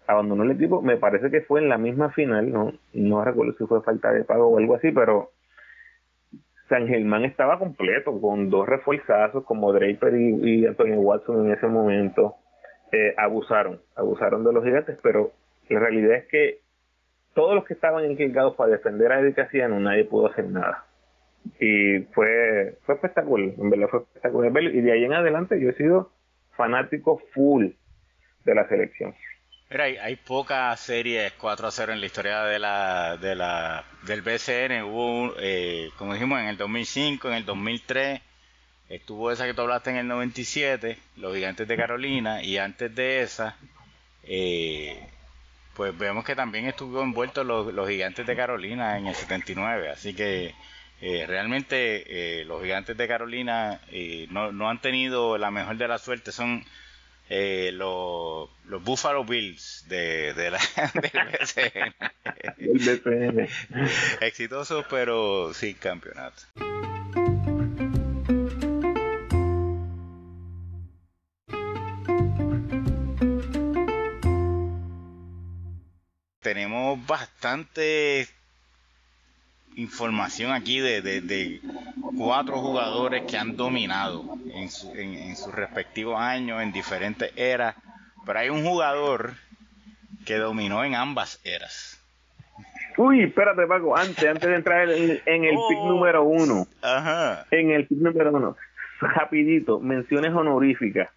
abandonó 0.06 0.42
el 0.42 0.50
equipo, 0.50 0.82
me 0.82 0.96
parece 0.96 1.30
que 1.30 1.40
fue 1.42 1.60
en 1.60 1.68
la 1.68 1.78
misma 1.78 2.10
final, 2.10 2.52
no, 2.52 2.72
no 2.92 3.24
recuerdo 3.24 3.54
si 3.56 3.66
fue 3.66 3.82
falta 3.82 4.12
de 4.12 4.24
pago 4.24 4.48
o 4.48 4.58
algo 4.58 4.74
así, 4.74 4.90
pero 4.92 5.30
San 6.74 6.88
Germán 6.88 7.24
estaba 7.24 7.56
completo, 7.60 8.20
con 8.20 8.50
dos 8.50 8.66
refuerzazos 8.66 9.44
como 9.44 9.72
Draper 9.72 10.12
y, 10.16 10.66
Antonio 10.66 10.98
Watson 10.98 11.46
en 11.46 11.52
ese 11.52 11.68
momento. 11.68 12.34
Eh, 12.90 13.14
abusaron, 13.16 13.80
abusaron 13.94 14.42
de 14.42 14.52
los 14.52 14.64
gigantes, 14.64 14.98
pero 15.00 15.30
la 15.68 15.78
realidad 15.78 16.16
es 16.16 16.26
que 16.26 16.58
todos 17.32 17.54
los 17.54 17.64
que 17.64 17.74
estaban 17.74 18.04
encargados 18.04 18.56
para 18.56 18.72
defender 18.72 19.12
a 19.12 19.20
Eddie 19.20 19.34
Casiano, 19.34 19.78
nadie 19.78 20.04
pudo 20.04 20.26
hacer 20.26 20.46
nada. 20.46 20.84
Y 21.60 22.00
fue, 22.12 22.76
fue 22.84 22.96
espectacular, 22.96 23.50
en 23.56 23.70
verdad 23.70 23.87
fue 23.88 24.00
espectacular. 24.00 24.62
Y 24.64 24.80
de 24.80 24.92
ahí 24.92 25.04
en 25.04 25.12
adelante 25.12 25.60
yo 25.60 25.70
he 25.70 25.74
sido 25.74 26.10
fanático 26.56 27.22
full 27.34 27.68
de 28.44 28.54
la 28.54 28.66
selección. 28.66 29.14
Mira, 29.70 29.84
hay, 29.84 30.16
pocas 30.16 30.78
series 30.78 31.32
4 31.32 31.66
a 31.66 31.70
0 31.70 31.92
en 31.94 32.00
la 32.00 32.06
historia 32.06 32.44
de 32.44 32.58
la, 32.58 33.16
de 33.16 33.34
la, 33.34 33.84
del 34.06 34.22
BCN. 34.22 34.84
Hubo, 34.84 35.34
eh, 35.38 35.53
como 36.04 36.12
dijimos, 36.12 36.38
en 36.38 36.48
el 36.48 36.58
2005, 36.58 37.28
en 37.28 37.34
el 37.34 37.46
2003, 37.46 38.20
estuvo 38.90 39.32
esa 39.32 39.46
que 39.46 39.54
tú 39.54 39.62
hablaste 39.62 39.88
en 39.88 39.96
el 39.96 40.06
97, 40.06 40.98
los 41.16 41.34
Gigantes 41.34 41.66
de 41.66 41.76
Carolina, 41.78 42.42
y 42.42 42.58
antes 42.58 42.94
de 42.94 43.22
esa, 43.22 43.56
eh, 44.22 45.08
pues 45.72 45.96
vemos 45.96 46.22
que 46.22 46.36
también 46.36 46.66
estuvo 46.66 47.02
envuelto 47.02 47.42
los, 47.42 47.72
los 47.72 47.88
Gigantes 47.88 48.26
de 48.26 48.36
Carolina 48.36 48.98
en 48.98 49.06
el 49.06 49.14
79. 49.14 49.88
Así 49.88 50.12
que 50.12 50.54
eh, 51.00 51.24
realmente 51.26 52.44
los 52.44 52.62
Gigantes 52.62 52.98
de 52.98 53.08
Carolina 53.08 53.80
no, 54.28 54.52
no 54.52 54.68
han 54.68 54.82
tenido 54.82 55.38
la 55.38 55.50
mejor 55.50 55.78
de 55.78 55.88
la 55.88 55.96
suerte. 55.96 56.32
Son 56.32 56.66
eh, 57.28 57.70
los, 57.72 58.50
los 58.66 58.82
Buffalo 58.82 59.24
Bills 59.24 59.84
de, 59.88 60.34
de 60.34 60.50
la, 60.50 60.58
del 62.58 62.78
BCN. 62.78 63.48
Exitosos, 64.20 64.84
pero 64.90 65.52
sin 65.54 65.74
campeonato. 65.74 66.42
Tenemos 76.40 77.06
bastante 77.06 78.28
información 79.76 80.52
aquí 80.52 80.80
de, 80.80 81.02
de, 81.02 81.60
cuatro 82.16 82.56
jugadores 82.58 83.22
que 83.22 83.37
han 83.37 83.56
dominado 83.56 84.24
en, 84.52 84.68
su, 84.68 84.92
en, 84.94 85.34
sus 85.37 85.52
respectivos 85.54 86.20
años, 86.20 86.62
en 86.62 86.72
diferentes 86.72 87.32
eras, 87.37 87.76
pero 88.24 88.38
hay 88.38 88.50
un 88.50 88.64
jugador 88.64 89.32
que 90.24 90.37
dominó 90.37 90.84
en 90.84 90.94
ambas 90.94 91.40
eras. 91.44 92.00
Uy, 92.96 93.24
espérate 93.24 93.66
Paco, 93.66 93.96
antes, 93.96 94.24
antes 94.24 94.48
de 94.48 94.54
entrar 94.54 94.88
en, 94.88 95.20
en 95.26 95.44
el 95.44 95.56
pick 95.68 95.78
oh, 95.78 95.88
número 95.88 96.22
uno, 96.22 96.66
ajá. 96.80 97.44
en 97.50 97.70
el 97.70 97.87
pick 97.87 97.98
número 97.98 98.30
uno, 98.32 98.56
rapidito, 99.00 99.80
menciones 99.80 100.32
honoríficas. 100.32 101.08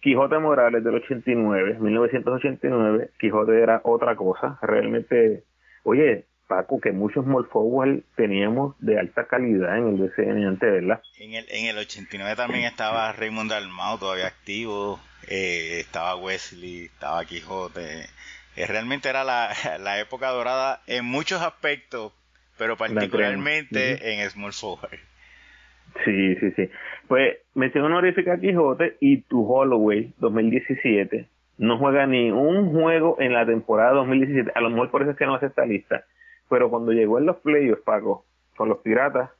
Quijote 0.00 0.38
Morales 0.38 0.84
del 0.84 0.94
89, 0.94 1.78
1989, 1.80 3.10
Quijote 3.18 3.60
era 3.60 3.80
otra 3.84 4.14
cosa, 4.14 4.58
realmente, 4.62 5.42
oye, 5.82 6.26
Paco, 6.46 6.80
que 6.80 6.92
muchos 6.92 7.24
small 7.24 8.04
teníamos 8.16 8.76
de 8.80 8.98
alta 8.98 9.26
calidad 9.26 9.76
en 9.78 9.88
el 9.88 9.94
BCN 9.96 10.46
antes, 10.46 10.70
¿verdad? 10.70 11.02
En 11.18 11.34
el, 11.34 11.44
en 11.50 11.66
el 11.66 11.78
89 11.78 12.36
también 12.36 12.64
estaba 12.64 13.12
Raymond 13.12 13.50
Dalmau 13.50 13.98
todavía 13.98 14.26
activo, 14.26 15.00
eh, 15.28 15.80
estaba 15.80 16.16
Wesley, 16.16 16.84
estaba 16.86 17.24
Quijote, 17.24 18.06
eh, 18.56 18.66
realmente 18.66 19.08
era 19.08 19.24
la, 19.24 19.50
la, 19.80 20.00
época 20.00 20.28
dorada 20.28 20.82
en 20.86 21.04
muchos 21.04 21.42
aspectos, 21.42 22.12
pero 22.58 22.76
particularmente 22.76 24.14
en 24.14 24.30
small 24.30 24.52
forward. 24.52 24.98
Sí, 26.04 26.34
sí, 26.36 26.50
sí. 26.56 26.70
Pues 27.08 27.38
menciono 27.54 27.86
honorífica 27.86 28.34
a 28.34 28.40
Quijote 28.40 28.96
y 29.00 29.22
tu 29.22 29.46
Holloway 29.50 30.12
2017 30.18 31.28
no 31.58 31.78
juega 31.78 32.06
ni 32.06 32.30
un 32.30 32.72
juego 32.72 33.16
en 33.20 33.32
la 33.32 33.46
temporada 33.46 33.92
2017. 33.92 34.52
A 34.54 34.60
lo 34.60 34.70
mejor 34.70 34.90
por 34.90 35.02
eso 35.02 35.12
es 35.12 35.16
que 35.16 35.26
no 35.26 35.34
hace 35.34 35.46
esta 35.46 35.64
lista. 35.64 36.04
Pero 36.48 36.70
cuando 36.70 36.92
llegó 36.92 37.18
en 37.18 37.26
los 37.26 37.36
playoffs, 37.36 37.82
Paco, 37.82 38.24
con 38.56 38.68
los 38.68 38.78
Piratas, 38.78 39.30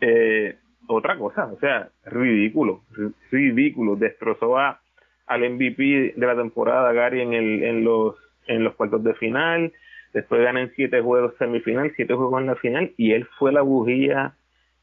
eh, 0.00 0.56
otra 0.86 1.16
cosa, 1.16 1.46
o 1.46 1.58
sea, 1.58 1.90
ridículo, 2.04 2.82
ridículo. 3.30 3.96
Destrozó 3.96 4.58
a, 4.58 4.80
al 5.26 5.48
MVP 5.48 6.14
de 6.16 6.26
la 6.26 6.36
temporada, 6.36 6.92
Gary, 6.92 7.20
en, 7.20 7.32
el, 7.32 7.62
en, 7.62 7.84
los, 7.84 8.16
en 8.46 8.64
los 8.64 8.74
cuartos 8.74 9.02
de 9.04 9.14
final. 9.14 9.72
Después 10.12 10.42
ganan 10.42 10.72
siete 10.74 11.00
juegos 11.00 11.34
semifinal, 11.38 11.92
siete 11.94 12.14
juegos 12.14 12.40
en 12.40 12.46
la 12.48 12.56
final, 12.56 12.92
y 12.96 13.12
él 13.12 13.26
fue 13.38 13.52
la 13.52 13.62
bujía, 13.62 14.34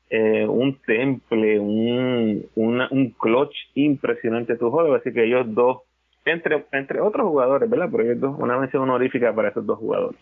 eh, 0.09 0.45
un 0.47 0.79
temple, 0.85 1.59
un, 1.59 2.47
un 2.55 3.09
clutch 3.19 3.55
impresionante 3.73 4.55
tu 4.55 4.71
juego. 4.71 4.95
Así 4.95 5.11
que 5.11 5.25
ellos 5.25 5.53
dos, 5.53 5.81
entre, 6.23 6.65
entre 6.71 7.01
otros 7.01 7.27
jugadores, 7.27 7.69
¿verdad? 7.69 7.89
Pero 7.91 8.03
ellos 8.03 8.19
dos, 8.21 8.39
una 8.39 8.57
mención 8.57 8.83
honorífica 8.83 9.33
para 9.35 9.49
esos 9.49 9.65
dos 9.65 9.79
jugadores. 9.79 10.19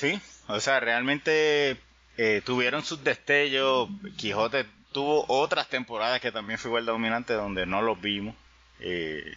Sí, 0.00 0.18
o 0.46 0.60
sea, 0.60 0.80
realmente 0.80 1.76
eh, 2.16 2.40
tuvieron 2.42 2.82
sus 2.82 3.04
destellos. 3.04 3.90
Quijote 4.16 4.64
tuvo 4.92 5.26
otras 5.28 5.68
temporadas 5.68 6.22
que 6.22 6.32
también 6.32 6.58
fue 6.58 6.70
igual 6.70 6.86
dominante 6.86 7.34
donde 7.34 7.66
no 7.66 7.82
los 7.82 8.00
vimos. 8.00 8.34
Eh, 8.78 9.34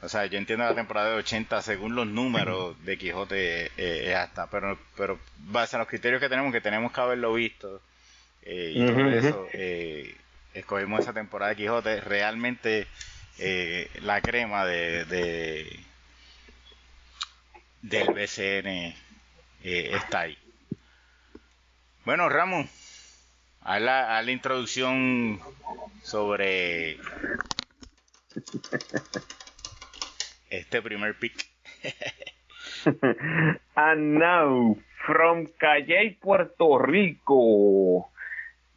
o 0.00 0.08
sea, 0.08 0.26
yo 0.26 0.38
entiendo 0.38 0.64
la 0.64 0.76
temporada 0.76 1.10
de 1.10 1.16
80 1.16 1.62
según 1.62 1.96
los 1.96 2.06
números 2.06 2.76
de 2.84 2.96
Quijote 2.96 3.72
eh, 3.76 4.14
hasta, 4.14 4.46
pero 4.48 4.78
pero 4.96 5.18
base 5.38 5.74
a 5.74 5.80
los 5.80 5.88
criterios 5.88 6.20
que 6.20 6.28
tenemos, 6.28 6.52
que 6.52 6.60
tenemos 6.60 6.92
que 6.92 7.00
haberlo 7.00 7.34
visto 7.34 7.80
y 8.46 8.86
todo 8.86 9.10
eso, 9.10 9.48
escogimos 10.54 11.00
esa 11.00 11.12
temporada 11.12 11.50
de 11.50 11.56
Quijote. 11.56 12.00
Realmente 12.02 12.86
la 14.00 14.20
crema 14.20 14.64
de, 14.64 15.04
de 15.06 15.80
del 17.82 18.06
BCN 18.12 19.07
está 19.68 20.20
ahí. 20.20 20.38
Bueno, 22.04 22.28
Ramón, 22.28 22.68
a 23.60 23.78
la, 23.78 24.22
la 24.22 24.32
introducción 24.32 25.40
sobre 26.02 26.98
este 30.50 30.82
primer 30.82 31.18
pick. 31.18 31.46
And 33.74 34.18
now, 34.18 34.76
from 35.06 35.48
Calle, 35.58 36.16
Puerto 36.20 36.78
Rico, 36.78 38.08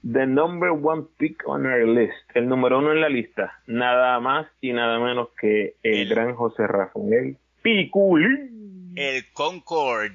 the 0.03 0.25
number 0.25 0.73
one 0.73 1.07
pick 1.17 1.47
on 1.47 1.65
our 1.65 1.85
list, 1.87 2.13
el 2.33 2.47
número 2.47 2.79
uno 2.79 2.91
en 2.91 3.01
la 3.01 3.09
lista, 3.09 3.61
nada 3.67 4.19
más 4.19 4.47
y 4.61 4.73
nada 4.73 4.99
menos 4.99 5.29
que 5.39 5.75
el, 5.83 6.09
gran 6.09 6.35
José 6.35 6.67
Rafael 6.67 7.37
Piculín. 7.61 8.93
El 8.95 9.31
Concord, 9.31 10.11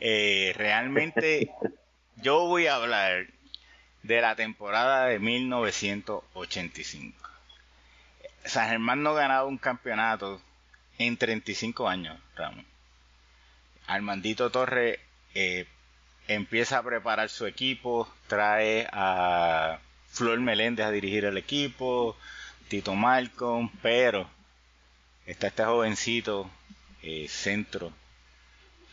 eh, 0.00 0.52
realmente 0.56 1.50
yo 2.16 2.46
voy 2.46 2.66
a 2.66 2.76
hablar 2.76 3.26
de 4.02 4.20
la 4.20 4.36
temporada 4.36 5.06
de 5.06 5.18
1985. 5.18 7.28
San 8.44 8.68
Germán 8.68 9.02
no 9.02 9.10
ha 9.10 9.20
ganado 9.20 9.48
un 9.48 9.58
campeonato 9.58 10.40
en 10.98 11.16
35 11.16 11.88
años, 11.88 12.18
Ramón. 12.36 12.64
Armandito 13.86 14.50
Torre 14.50 15.00
eh, 15.34 15.66
empieza 16.26 16.78
a 16.78 16.82
preparar 16.82 17.30
su 17.30 17.46
equipo, 17.46 18.12
trae 18.26 18.86
a 18.92 19.78
Flor 20.08 20.40
Meléndez 20.40 20.86
a 20.86 20.90
dirigir 20.90 21.24
el 21.24 21.38
equipo, 21.38 22.16
Tito 22.68 22.94
Malcolm, 22.94 23.70
pero 23.82 24.28
está 25.26 25.48
este 25.48 25.64
jovencito 25.64 26.50
eh, 27.02 27.26
centro 27.28 27.92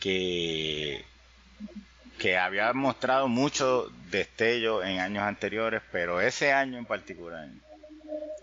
que 0.00 1.04
que 2.18 2.38
había 2.38 2.72
mostrado 2.72 3.28
mucho 3.28 3.90
destello 4.10 4.82
en 4.82 5.00
años 5.00 5.24
anteriores, 5.24 5.82
pero 5.92 6.20
ese 6.20 6.52
año 6.52 6.78
en 6.78 6.86
particular 6.86 7.46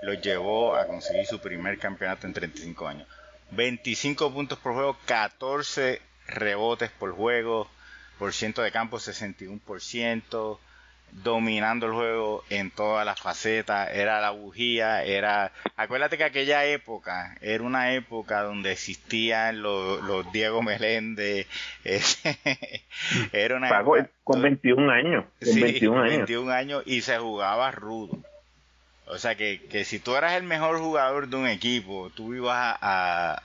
lo 0.03 0.13
llevó 0.13 0.75
a 0.75 0.85
conseguir 0.85 1.25
su 1.25 1.39
primer 1.39 1.79
campeonato 1.79 2.27
en 2.27 2.33
35 2.33 2.87
años. 2.87 3.07
25 3.51 4.33
puntos 4.33 4.59
por 4.59 4.73
juego, 4.73 4.97
14 5.05 6.01
rebotes 6.27 6.91
por 6.91 7.13
juego, 7.13 7.69
por 8.19 8.33
ciento 8.33 8.61
de 8.61 8.71
campo 8.71 8.97
61%, 8.97 10.59
dominando 11.21 11.86
el 11.86 11.93
juego 11.93 12.43
en 12.49 12.71
todas 12.71 13.06
las 13.06 13.19
facetas, 13.19 13.89
era 13.93 14.19
la 14.21 14.32
bujía, 14.32 15.04
era... 15.04 15.52
Acuérdate 15.76 16.17
que 16.17 16.23
aquella 16.23 16.65
época 16.65 17.38
era 17.41 17.63
una 17.63 17.93
época 17.93 18.41
donde 18.43 18.71
existían 18.71 19.62
los, 19.62 20.02
los 20.04 20.32
Diego 20.32 20.62
Meléndez, 20.62 21.47
era 23.32 23.58
una 23.58 23.84
con 24.23 24.41
21 24.41 24.91
años, 24.91 25.26
con 25.43 25.62
21 25.62 26.02
años. 26.02 26.17
21 26.17 26.52
años 26.52 26.84
y 26.86 27.02
se 27.02 27.17
jugaba 27.17 27.71
rudo. 27.71 28.17
O 29.08 29.17
sea 29.17 29.36
que, 29.36 29.62
que 29.69 29.84
si 29.84 29.99
tú 29.99 30.15
eras 30.15 30.34
el 30.34 30.43
mejor 30.43 30.80
jugador 30.80 31.28
de 31.28 31.36
un 31.36 31.47
equipo, 31.47 32.10
tú 32.15 32.34
ibas 32.34 32.78
a, 32.82 33.43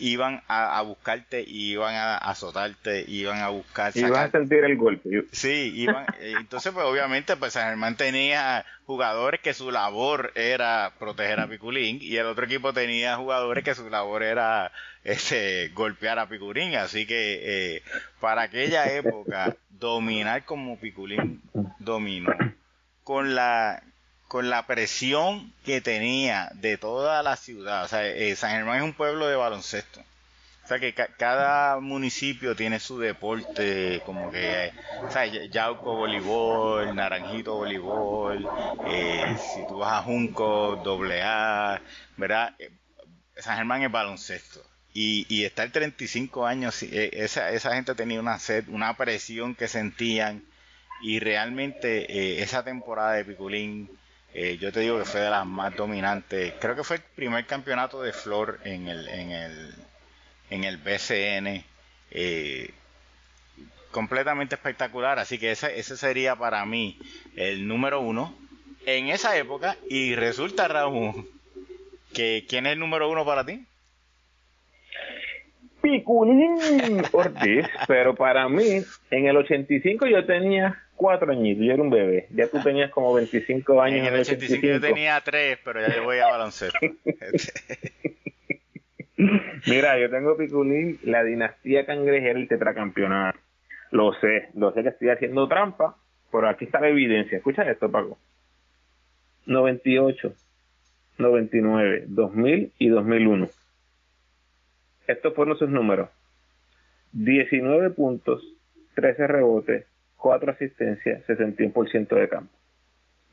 iban 0.00 0.42
a, 0.48 0.80
buscarte 0.82 1.42
y 1.46 1.72
iban 1.72 1.94
a 1.94 2.16
azotarte, 2.16 3.04
iban 3.08 3.38
a 3.40 3.48
buscar. 3.48 3.96
Iban 3.96 4.28
a 4.28 4.30
sentir 4.30 4.64
el 4.64 4.76
golpe. 4.76 5.24
Sí, 5.32 5.72
iban. 5.74 6.06
Eh, 6.20 6.34
entonces, 6.40 6.72
pues 6.72 6.84
obviamente, 6.84 7.36
pues 7.36 7.52
San 7.52 7.68
Germán 7.68 7.96
tenía 7.96 8.64
jugadores 8.86 9.40
que 9.40 9.54
su 9.54 9.70
labor 9.70 10.32
era 10.34 10.92
proteger 10.98 11.38
a 11.38 11.46
Piculín 11.46 11.98
y 12.00 12.16
el 12.16 12.26
otro 12.26 12.44
equipo 12.46 12.72
tenía 12.72 13.16
jugadores 13.16 13.62
que 13.62 13.74
su 13.74 13.88
labor 13.88 14.24
era 14.24 14.72
ese 15.04 15.70
golpear 15.74 16.18
a 16.18 16.28
Piculín. 16.28 16.74
Así 16.74 17.06
que 17.06 17.76
eh, 17.76 17.82
para 18.20 18.42
aquella 18.42 18.92
época, 18.92 19.56
dominar 19.70 20.44
como 20.44 20.78
Piculín 20.78 21.40
dominó 21.78 22.34
con 23.04 23.36
la 23.36 23.82
con 24.28 24.50
la 24.50 24.66
presión 24.66 25.52
que 25.64 25.80
tenía 25.80 26.50
de 26.54 26.76
toda 26.76 27.22
la 27.22 27.36
ciudad. 27.36 27.84
O 27.84 27.88
sea, 27.88 28.06
eh, 28.06 28.36
San 28.36 28.50
Germán 28.50 28.76
es 28.76 28.82
un 28.82 28.92
pueblo 28.92 29.26
de 29.26 29.36
baloncesto. 29.36 30.00
O 30.64 30.68
sea, 30.68 30.78
que 30.78 30.92
cada 30.92 31.80
municipio 31.80 32.54
tiene 32.54 32.78
su 32.78 32.98
deporte, 32.98 34.02
como 34.04 34.30
que, 34.30 34.70
o 35.02 35.10
sea, 35.10 35.24
Yauco 35.24 35.96
voleibol, 35.96 36.94
Naranjito 36.94 37.54
voleibol, 37.54 38.46
eh, 38.86 39.34
si 39.54 39.66
tú 39.66 39.78
vas 39.78 39.94
a 39.94 40.02
Junco, 40.02 40.78
doble 40.84 41.22
A, 41.22 41.80
¿verdad? 42.18 42.54
Eh, 42.58 42.70
San 43.38 43.56
Germán 43.56 43.82
es 43.82 43.90
baloncesto. 43.90 44.62
Y, 44.92 45.24
y 45.30 45.44
estar 45.44 45.70
35 45.70 46.44
años, 46.44 46.82
esa, 46.82 47.50
esa 47.50 47.74
gente 47.74 47.94
tenía 47.94 48.20
una 48.20 48.38
sed, 48.38 48.68
una 48.68 48.94
presión 48.94 49.54
que 49.54 49.68
sentían. 49.68 50.44
Y 51.00 51.20
realmente 51.20 52.42
esa 52.42 52.64
temporada 52.64 53.12
de 53.12 53.24
Piculín 53.24 53.88
eh, 54.34 54.58
yo 54.58 54.72
te 54.72 54.80
digo 54.80 54.98
que 54.98 55.04
fue 55.04 55.20
de 55.20 55.30
las 55.30 55.46
más 55.46 55.74
dominantes. 55.74 56.54
Creo 56.60 56.76
que 56.76 56.84
fue 56.84 56.96
el 56.96 57.02
primer 57.14 57.46
campeonato 57.46 58.02
de 58.02 58.12
Flor 58.12 58.60
en 58.64 58.88
el, 58.88 59.08
en 59.08 59.30
el, 59.30 59.74
en 60.50 60.64
el 60.64 60.76
BCN. 60.76 61.64
Eh, 62.10 62.70
completamente 63.90 64.54
espectacular. 64.54 65.18
Así 65.18 65.38
que 65.38 65.52
ese, 65.52 65.78
ese 65.78 65.96
sería 65.96 66.36
para 66.36 66.64
mí 66.66 66.98
el 67.36 67.66
número 67.66 68.00
uno 68.00 68.34
en 68.86 69.08
esa 69.08 69.36
época. 69.36 69.76
Y 69.88 70.14
resulta, 70.14 70.68
Raúl, 70.68 71.28
que 72.12 72.44
¿quién 72.48 72.66
es 72.66 72.72
el 72.74 72.78
número 72.78 73.10
uno 73.10 73.24
para 73.24 73.44
ti? 73.44 73.64
Piculín 75.80 77.02
Ortiz, 77.12 77.66
pero 77.86 78.14
para 78.14 78.48
mí, 78.48 78.82
en 79.10 79.26
el 79.26 79.36
85 79.36 80.06
yo 80.06 80.26
tenía 80.26 80.82
cuatro 80.98 81.32
añitos, 81.32 81.64
yo 81.64 81.72
era 81.72 81.82
un 81.82 81.88
bebé. 81.88 82.26
Ya 82.30 82.48
tú 82.48 82.60
tenías 82.62 82.90
como 82.90 83.14
25 83.14 83.80
años. 83.80 84.06
En 84.06 84.12
el 84.12 84.20
85, 84.20 84.66
yo 84.66 84.80
tenía 84.80 85.18
tres, 85.22 85.58
pero 85.64 85.80
ya 85.80 85.96
yo 85.96 86.04
voy 86.04 86.18
a 86.18 86.26
baloncesto. 86.26 86.78
Mira, 89.66 89.98
yo 89.98 90.10
tengo 90.10 90.36
Piculín, 90.36 90.98
la 91.02 91.24
dinastía 91.24 91.86
cangrejera, 91.86 92.38
el 92.38 92.48
tetracampeonato. 92.48 93.38
Lo 93.90 94.12
sé, 94.20 94.50
lo 94.54 94.72
sé 94.72 94.82
que 94.82 94.90
estoy 94.90 95.08
haciendo 95.08 95.48
trampa, 95.48 95.96
pero 96.30 96.48
aquí 96.48 96.66
está 96.66 96.80
la 96.80 96.88
evidencia. 96.88 97.38
Escucha 97.38 97.62
esto, 97.62 97.90
Paco. 97.90 98.18
98, 99.46 100.34
99, 101.16 102.04
2000 102.08 102.72
y 102.78 102.88
2001. 102.88 103.48
Estos 105.06 105.34
fueron 105.34 105.56
sus 105.56 105.70
números. 105.70 106.10
19 107.12 107.90
puntos, 107.90 108.44
13 108.94 109.26
rebotes, 109.26 109.86
4 110.18 110.52
asistencias, 110.52 111.26
61% 111.26 112.08
de 112.08 112.28
campo. 112.28 112.52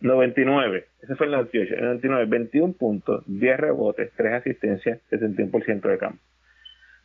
99, 0.02 0.86
ese 1.02 1.16
fue 1.16 1.26
el 1.26 1.32
98, 1.34 1.74
el 1.76 1.82
99, 1.82 2.26
21 2.26 2.74
puntos, 2.74 3.24
10 3.28 3.58
rebotes, 3.58 4.12
3 4.16 4.34
asistencias, 4.34 5.00
61% 5.10 5.82
de 5.82 5.98
campo. 5.98 6.20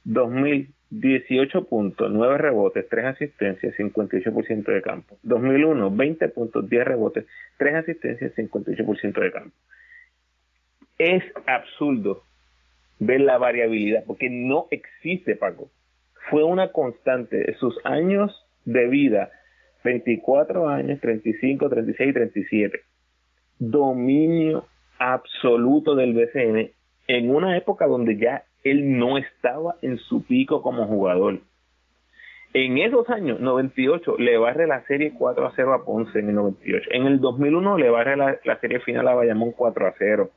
2018 0.04 1.64
puntos, 1.64 2.10
9 2.10 2.38
rebotes, 2.38 2.88
3 2.88 3.04
asistencias, 3.06 3.74
58% 3.76 4.64
de 4.64 4.82
campo. 4.82 5.18
2001, 5.22 5.90
20 5.90 6.28
puntos, 6.28 6.68
10 6.68 6.84
rebotes, 6.84 7.26
3 7.58 7.74
asistencias, 7.76 8.34
58% 8.34 9.20
de 9.20 9.32
campo. 9.32 9.56
Es 10.98 11.22
absurdo 11.46 12.22
ver 12.98 13.20
la 13.22 13.38
variabilidad, 13.38 14.04
porque 14.06 14.28
no 14.30 14.66
existe, 14.70 15.36
Paco. 15.36 15.70
Fue 16.28 16.44
una 16.44 16.72
constante. 16.72 17.54
Sus 17.58 17.74
años 17.84 18.46
de 18.64 18.86
vida, 18.88 19.30
24 19.82 20.68
años, 20.68 21.00
35, 21.00 21.68
36, 21.68 22.14
37. 22.14 22.80
Dominio 23.58 24.66
absoluto 24.98 25.94
del 25.94 26.14
BCN 26.14 26.70
en 27.08 27.34
una 27.34 27.56
época 27.56 27.86
donde 27.86 28.16
ya 28.16 28.44
él 28.62 28.98
no 28.98 29.18
estaba 29.18 29.76
en 29.82 29.98
su 29.98 30.24
pico 30.24 30.62
como 30.62 30.86
jugador. 30.86 31.40
En 32.52 32.78
esos 32.78 33.08
años, 33.10 33.40
98, 33.40 34.16
le 34.18 34.36
barre 34.36 34.66
la 34.66 34.84
serie 34.86 35.12
4 35.16 35.46
a 35.46 35.52
0 35.54 35.72
a 35.72 35.84
Ponce 35.84 36.18
en 36.18 36.30
el 36.30 36.34
98. 36.34 36.90
En 36.92 37.06
el 37.06 37.20
2001 37.20 37.78
le 37.78 37.90
barre 37.90 38.16
la, 38.16 38.38
la 38.44 38.58
serie 38.58 38.80
final 38.80 39.06
a 39.08 39.14
Bayamón 39.14 39.52
4 39.52 39.86
a 39.86 39.94
0. 39.96 40.30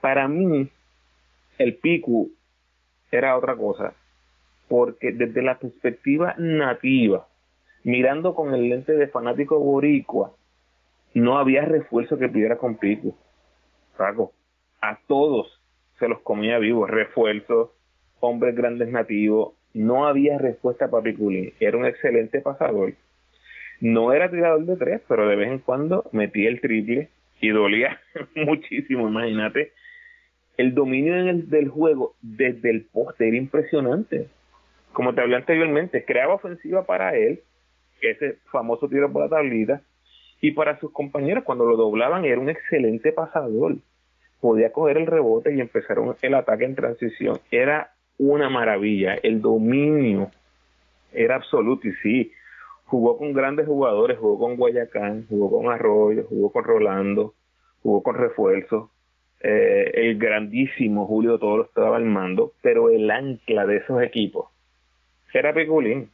Para 0.00 0.26
mí, 0.28 0.68
el 1.58 1.76
Picu 1.76 2.32
era 3.12 3.36
otra 3.36 3.54
cosa, 3.56 3.94
porque 4.68 5.12
desde 5.12 5.40
la 5.42 5.58
perspectiva 5.58 6.34
nativa, 6.36 7.28
mirando 7.84 8.34
con 8.34 8.54
el 8.54 8.68
lente 8.68 8.92
de 8.92 9.08
fanático 9.08 9.60
boricua, 9.60 10.32
no 11.14 11.38
había 11.38 11.64
refuerzo 11.64 12.18
que 12.18 12.28
pudiera 12.28 12.56
con 12.56 12.76
Picu. 12.76 13.14
Paco, 13.96 14.32
a 14.80 14.98
todos 15.06 15.60
se 15.98 16.08
los 16.08 16.20
comía 16.20 16.58
vivos, 16.58 16.90
refuerzos, 16.90 17.70
hombres 18.20 18.56
grandes 18.56 18.88
nativos, 18.88 19.54
no 19.74 20.06
había 20.06 20.38
respuesta 20.38 20.88
para 20.88 21.04
Piculín. 21.04 21.52
Era 21.60 21.76
un 21.76 21.86
excelente 21.86 22.40
pasador. 22.40 22.94
No 23.80 24.12
era 24.12 24.30
tirador 24.30 24.64
de 24.64 24.76
tres, 24.76 25.02
pero 25.08 25.28
de 25.28 25.36
vez 25.36 25.48
en 25.50 25.58
cuando 25.58 26.08
metía 26.12 26.48
el 26.48 26.60
triple 26.60 27.10
y 27.40 27.50
dolía 27.50 28.00
muchísimo, 28.34 29.08
imagínate. 29.08 29.72
El 30.56 30.74
dominio 30.74 31.16
en 31.16 31.28
el, 31.28 31.50
del 31.50 31.68
juego 31.68 32.14
desde 32.22 32.70
el 32.70 32.84
poste 32.84 33.28
era 33.28 33.36
impresionante. 33.36 34.28
Como 34.92 35.12
te 35.14 35.20
hablé 35.20 35.36
anteriormente, 35.36 36.04
creaba 36.04 36.34
ofensiva 36.34 36.86
para 36.86 37.16
él, 37.16 37.42
ese 38.00 38.38
famoso 38.50 38.88
tiro 38.88 39.12
por 39.12 39.22
la 39.22 39.28
tablita, 39.28 39.82
y 40.40 40.52
para 40.52 40.78
sus 40.78 40.92
compañeros 40.92 41.44
cuando 41.44 41.64
lo 41.64 41.76
doblaban 41.76 42.24
era 42.24 42.40
un 42.40 42.50
excelente 42.50 43.12
pasador 43.12 43.76
podía 44.40 44.72
coger 44.72 44.98
el 44.98 45.06
rebote 45.06 45.54
y 45.54 45.60
empezar 45.60 45.96
el 46.20 46.34
ataque 46.34 46.66
en 46.66 46.74
transición. 46.74 47.38
Era 47.50 47.94
una 48.18 48.50
maravilla. 48.50 49.14
El 49.22 49.40
dominio 49.40 50.30
era 51.14 51.36
absoluto 51.36 51.88
y 51.88 51.92
sí, 52.02 52.32
jugó 52.84 53.16
con 53.16 53.32
grandes 53.32 53.66
jugadores, 53.66 54.18
jugó 54.18 54.38
con 54.38 54.56
Guayacán, 54.56 55.26
jugó 55.30 55.50
con 55.50 55.72
Arroyo, 55.72 56.24
jugó 56.28 56.52
con 56.52 56.62
Rolando, 56.62 57.32
jugó 57.82 58.02
con 58.02 58.16
refuerzo. 58.16 58.90
Eh, 59.40 59.90
el 59.94 60.18
grandísimo 60.18 61.06
Julio 61.06 61.38
Toro 61.38 61.64
estaba 61.64 61.96
al 61.96 62.04
mando, 62.04 62.52
pero 62.60 62.90
el 62.90 63.10
ancla 63.10 63.64
de 63.64 63.78
esos 63.78 64.02
equipos 64.02 64.48
era 65.32 65.52
Piculín. 65.52 66.10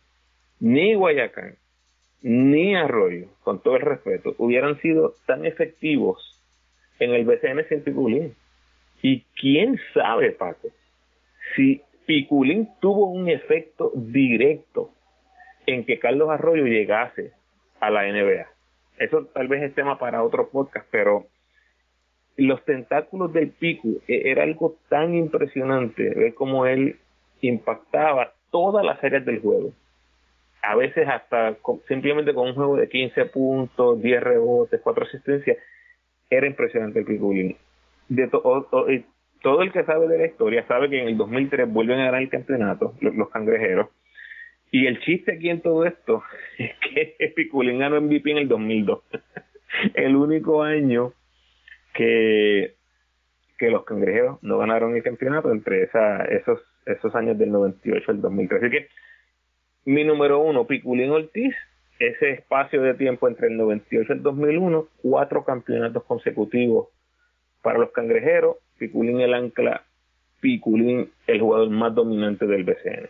Ni 0.60 0.94
Guayacán, 0.94 1.56
ni 2.22 2.74
Arroyo, 2.74 3.26
con 3.42 3.60
todo 3.62 3.76
el 3.76 3.82
respeto, 3.82 4.34
hubieran 4.38 4.80
sido 4.80 5.14
tan 5.26 5.46
efectivos 5.46 6.40
en 6.98 7.12
el 7.12 7.24
BCN 7.24 7.66
sin 7.68 7.82
Piculín. 7.82 8.34
Y 9.02 9.22
quién 9.40 9.78
sabe, 9.94 10.32
Paco, 10.32 10.68
si 11.56 11.82
Piculín 12.06 12.68
tuvo 12.80 13.06
un 13.06 13.28
efecto 13.28 13.92
directo 13.94 14.90
en 15.66 15.84
que 15.84 15.98
Carlos 15.98 16.28
Arroyo 16.30 16.64
llegase 16.64 17.32
a 17.80 17.90
la 17.90 18.02
NBA. 18.02 18.46
Eso 18.98 19.26
tal 19.32 19.48
vez 19.48 19.62
es 19.62 19.74
tema 19.74 19.98
para 19.98 20.22
otro 20.22 20.50
podcast, 20.50 20.86
pero 20.90 21.26
los 22.36 22.64
tentáculos 22.64 23.32
del 23.32 23.50
Picu 23.50 24.00
e, 24.08 24.30
era 24.30 24.42
algo 24.42 24.76
tan 24.88 25.14
impresionante 25.14 26.10
ver 26.10 26.34
cómo 26.34 26.66
él 26.66 26.96
impactaba 27.40 28.32
todas 28.50 28.84
las 28.84 29.02
áreas 29.02 29.24
del 29.24 29.40
juego. 29.40 29.72
A 30.62 30.76
veces 30.76 31.08
hasta 31.08 31.56
simplemente 31.88 32.34
con 32.34 32.48
un 32.48 32.54
juego 32.54 32.76
de 32.76 32.88
15 32.88 33.26
puntos, 33.26 34.02
10 34.02 34.22
rebotes, 34.22 34.80
4 34.82 35.04
asistencias, 35.04 35.56
era 36.28 36.46
impresionante 36.46 37.00
el 37.00 37.04
Piculín. 37.04 37.56
Todo 38.30 39.62
el 39.62 39.72
que 39.72 39.84
sabe 39.84 40.06
de 40.06 40.18
la 40.18 40.26
historia 40.26 40.66
sabe 40.66 40.90
que 40.90 41.00
en 41.00 41.08
el 41.08 41.16
2003 41.16 41.72
vuelven 41.72 42.00
a 42.00 42.04
ganar 42.06 42.22
el 42.22 42.28
campeonato, 42.28 42.94
los, 43.00 43.30
cangrejeros. 43.30 43.88
Y 44.70 44.86
el 44.86 45.00
chiste 45.00 45.32
aquí 45.34 45.48
en 45.48 45.62
todo 45.62 45.84
esto 45.84 46.22
es 46.58 46.72
que 46.78 47.32
Piculín 47.34 47.78
ganó 47.78 48.00
MVP 48.00 48.30
en 48.30 48.38
el 48.38 48.48
2002. 48.48 49.00
el 49.94 50.16
único 50.16 50.62
año 50.62 51.12
que, 51.94 52.74
que 53.58 53.70
los 53.70 53.84
cangrejeros 53.84 54.42
no 54.42 54.58
ganaron 54.58 54.94
el 54.94 55.02
campeonato 55.02 55.50
entre 55.50 55.84
esa, 55.84 56.24
esos, 56.24 56.60
esos 56.86 57.14
años 57.14 57.38
del 57.38 57.50
98 57.50 58.10
al 58.10 58.20
2003. 58.20 58.62
Así 58.62 58.70
que 58.70 58.88
mi 59.84 60.04
número 60.04 60.40
uno, 60.40 60.66
Piculín 60.66 61.10
Ortiz, 61.10 61.54
ese 61.98 62.30
espacio 62.32 62.82
de 62.82 62.94
tiempo 62.94 63.28
entre 63.28 63.48
el 63.48 63.56
98 63.56 64.12
y 64.12 64.16
el 64.16 64.22
2001, 64.22 64.88
cuatro 65.02 65.44
campeonatos 65.44 66.04
consecutivos 66.04 66.88
para 67.62 67.78
los 67.78 67.90
cangrejeros, 67.92 68.56
Piculín 68.78 69.20
el 69.20 69.34
ancla, 69.34 69.84
Piculín 70.40 71.10
el 71.26 71.40
jugador 71.40 71.70
más 71.70 71.94
dominante 71.94 72.46
del 72.46 72.64
BCN. 72.64 73.08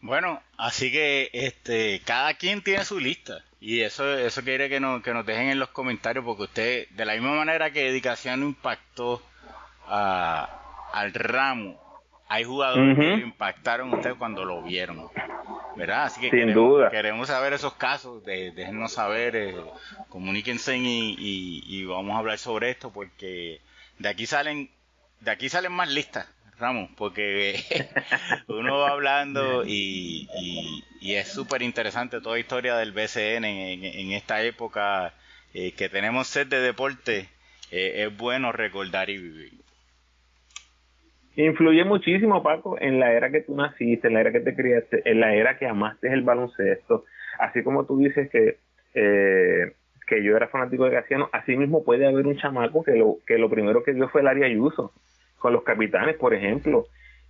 Bueno, 0.00 0.40
así 0.58 0.92
que 0.92 1.30
este 1.32 2.02
cada 2.04 2.34
quien 2.34 2.62
tiene 2.62 2.84
su 2.84 3.00
lista 3.00 3.42
y 3.58 3.80
eso 3.80 4.18
eso 4.18 4.42
quiere 4.42 4.68
que 4.68 4.78
nos, 4.78 5.02
que 5.02 5.14
nos 5.14 5.24
dejen 5.24 5.48
en 5.48 5.58
los 5.58 5.70
comentarios 5.70 6.24
porque 6.26 6.42
usted 6.42 6.88
de 6.90 7.04
la 7.06 7.14
misma 7.14 7.34
manera 7.34 7.70
que 7.70 7.84
dedicación 7.84 8.42
impactó 8.42 9.22
a, 9.86 10.90
al 10.92 11.14
ramo 11.14 11.80
hay 12.28 12.44
jugadores 12.44 12.98
que 12.98 13.14
impactaron 13.24 13.92
a 13.92 13.96
usted 13.96 14.14
cuando 14.16 14.44
lo 14.44 14.62
vieron. 14.62 15.08
¿Verdad? 15.76 16.04
Así 16.04 16.20
que 16.20 16.30
Sin 16.30 16.38
queremos, 16.38 16.54
duda. 16.54 16.90
queremos 16.90 17.28
saber 17.28 17.52
esos 17.52 17.74
casos, 17.74 18.24
de, 18.24 18.52
déjenos 18.52 18.92
saber, 18.92 19.34
eh, 19.34 19.56
comuníquense 20.08 20.76
y, 20.76 21.16
y, 21.66 21.84
vamos 21.84 22.14
a 22.14 22.18
hablar 22.18 22.38
sobre 22.38 22.70
esto 22.70 22.92
porque 22.92 23.60
de 23.98 24.08
aquí 24.08 24.26
salen, 24.26 24.70
de 25.20 25.30
aquí 25.32 25.48
salen 25.48 25.72
más 25.72 25.88
listas, 25.90 26.28
Ramos, 26.60 26.90
porque 26.96 27.60
uno 28.46 28.78
va 28.78 28.90
hablando 28.90 29.64
y, 29.66 30.28
y, 31.00 31.14
es 31.14 31.32
súper 31.32 31.62
interesante 31.62 32.20
toda 32.20 32.36
la 32.36 32.40
historia 32.40 32.76
del 32.76 32.92
BCN 32.92 33.44
en, 33.44 34.12
esta 34.12 34.42
época 34.42 35.12
eh, 35.54 35.72
que 35.72 35.88
tenemos 35.88 36.28
sed 36.28 36.46
de 36.46 36.60
deporte, 36.60 37.28
eh, 37.72 38.04
es 38.06 38.16
bueno 38.16 38.52
recordar 38.52 39.10
y 39.10 39.18
vivir. 39.18 39.63
Influye 41.36 41.84
muchísimo, 41.84 42.42
Paco, 42.42 42.76
en 42.80 43.00
la 43.00 43.12
era 43.12 43.30
que 43.30 43.40
tú 43.40 43.56
naciste, 43.56 44.06
en 44.06 44.14
la 44.14 44.20
era 44.20 44.32
que 44.32 44.40
te 44.40 44.54
criaste, 44.54 45.02
en 45.04 45.20
la 45.20 45.34
era 45.34 45.58
que 45.58 45.66
amaste 45.66 46.12
el 46.12 46.22
baloncesto. 46.22 47.04
Así 47.40 47.64
como 47.64 47.86
tú 47.86 47.98
dices 47.98 48.30
que, 48.30 48.58
eh, 48.94 49.72
que 50.06 50.22
yo 50.22 50.36
era 50.36 50.48
fanático 50.48 50.84
de 50.84 50.92
Casiano, 50.92 51.28
así 51.32 51.56
mismo 51.56 51.82
puede 51.82 52.06
haber 52.06 52.26
un 52.26 52.36
chamaco 52.36 52.84
que 52.84 52.92
lo, 52.92 53.18
que 53.26 53.38
lo 53.38 53.50
primero 53.50 53.82
que 53.82 53.92
vio 53.92 54.08
fue 54.08 54.20
el 54.20 54.28
área 54.28 54.46
Ayuso, 54.46 54.92
con 55.38 55.52
los 55.52 55.64
capitanes, 55.64 56.16
por 56.16 56.34
ejemplo, 56.34 56.86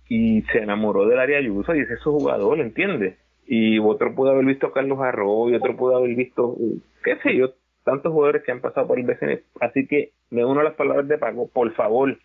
y 0.07 0.43
se 0.51 0.59
enamoró 0.59 1.07
del 1.07 1.19
área 1.19 1.39
Ayuso 1.39 1.73
y 1.73 1.79
ese 1.79 1.93
es 1.93 1.99
su 1.99 2.11
jugador, 2.11 2.59
¿entiendes? 2.59 3.17
Y 3.47 3.79
otro 3.79 4.13
pudo 4.13 4.31
haber 4.31 4.45
visto 4.45 4.67
a 4.67 4.73
Carlos 4.73 4.99
Arroyo, 5.01 5.57
otro 5.57 5.75
pudo 5.75 5.97
haber 5.97 6.15
visto, 6.15 6.55
qué 7.03 7.15
sé 7.23 7.35
yo, 7.35 7.53
tantos 7.83 8.11
jugadores 8.11 8.43
que 8.43 8.51
han 8.51 8.61
pasado 8.61 8.87
por 8.87 8.99
el 8.99 9.05
BCN. 9.05 9.41
Así 9.61 9.87
que 9.87 10.11
me 10.29 10.45
uno 10.45 10.61
a 10.61 10.63
las 10.63 10.75
palabras 10.75 11.07
de 11.07 11.17
Paco, 11.17 11.49
por 11.51 11.71
favor, 11.73 12.17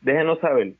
déjenos 0.00 0.38
saber 0.40 0.74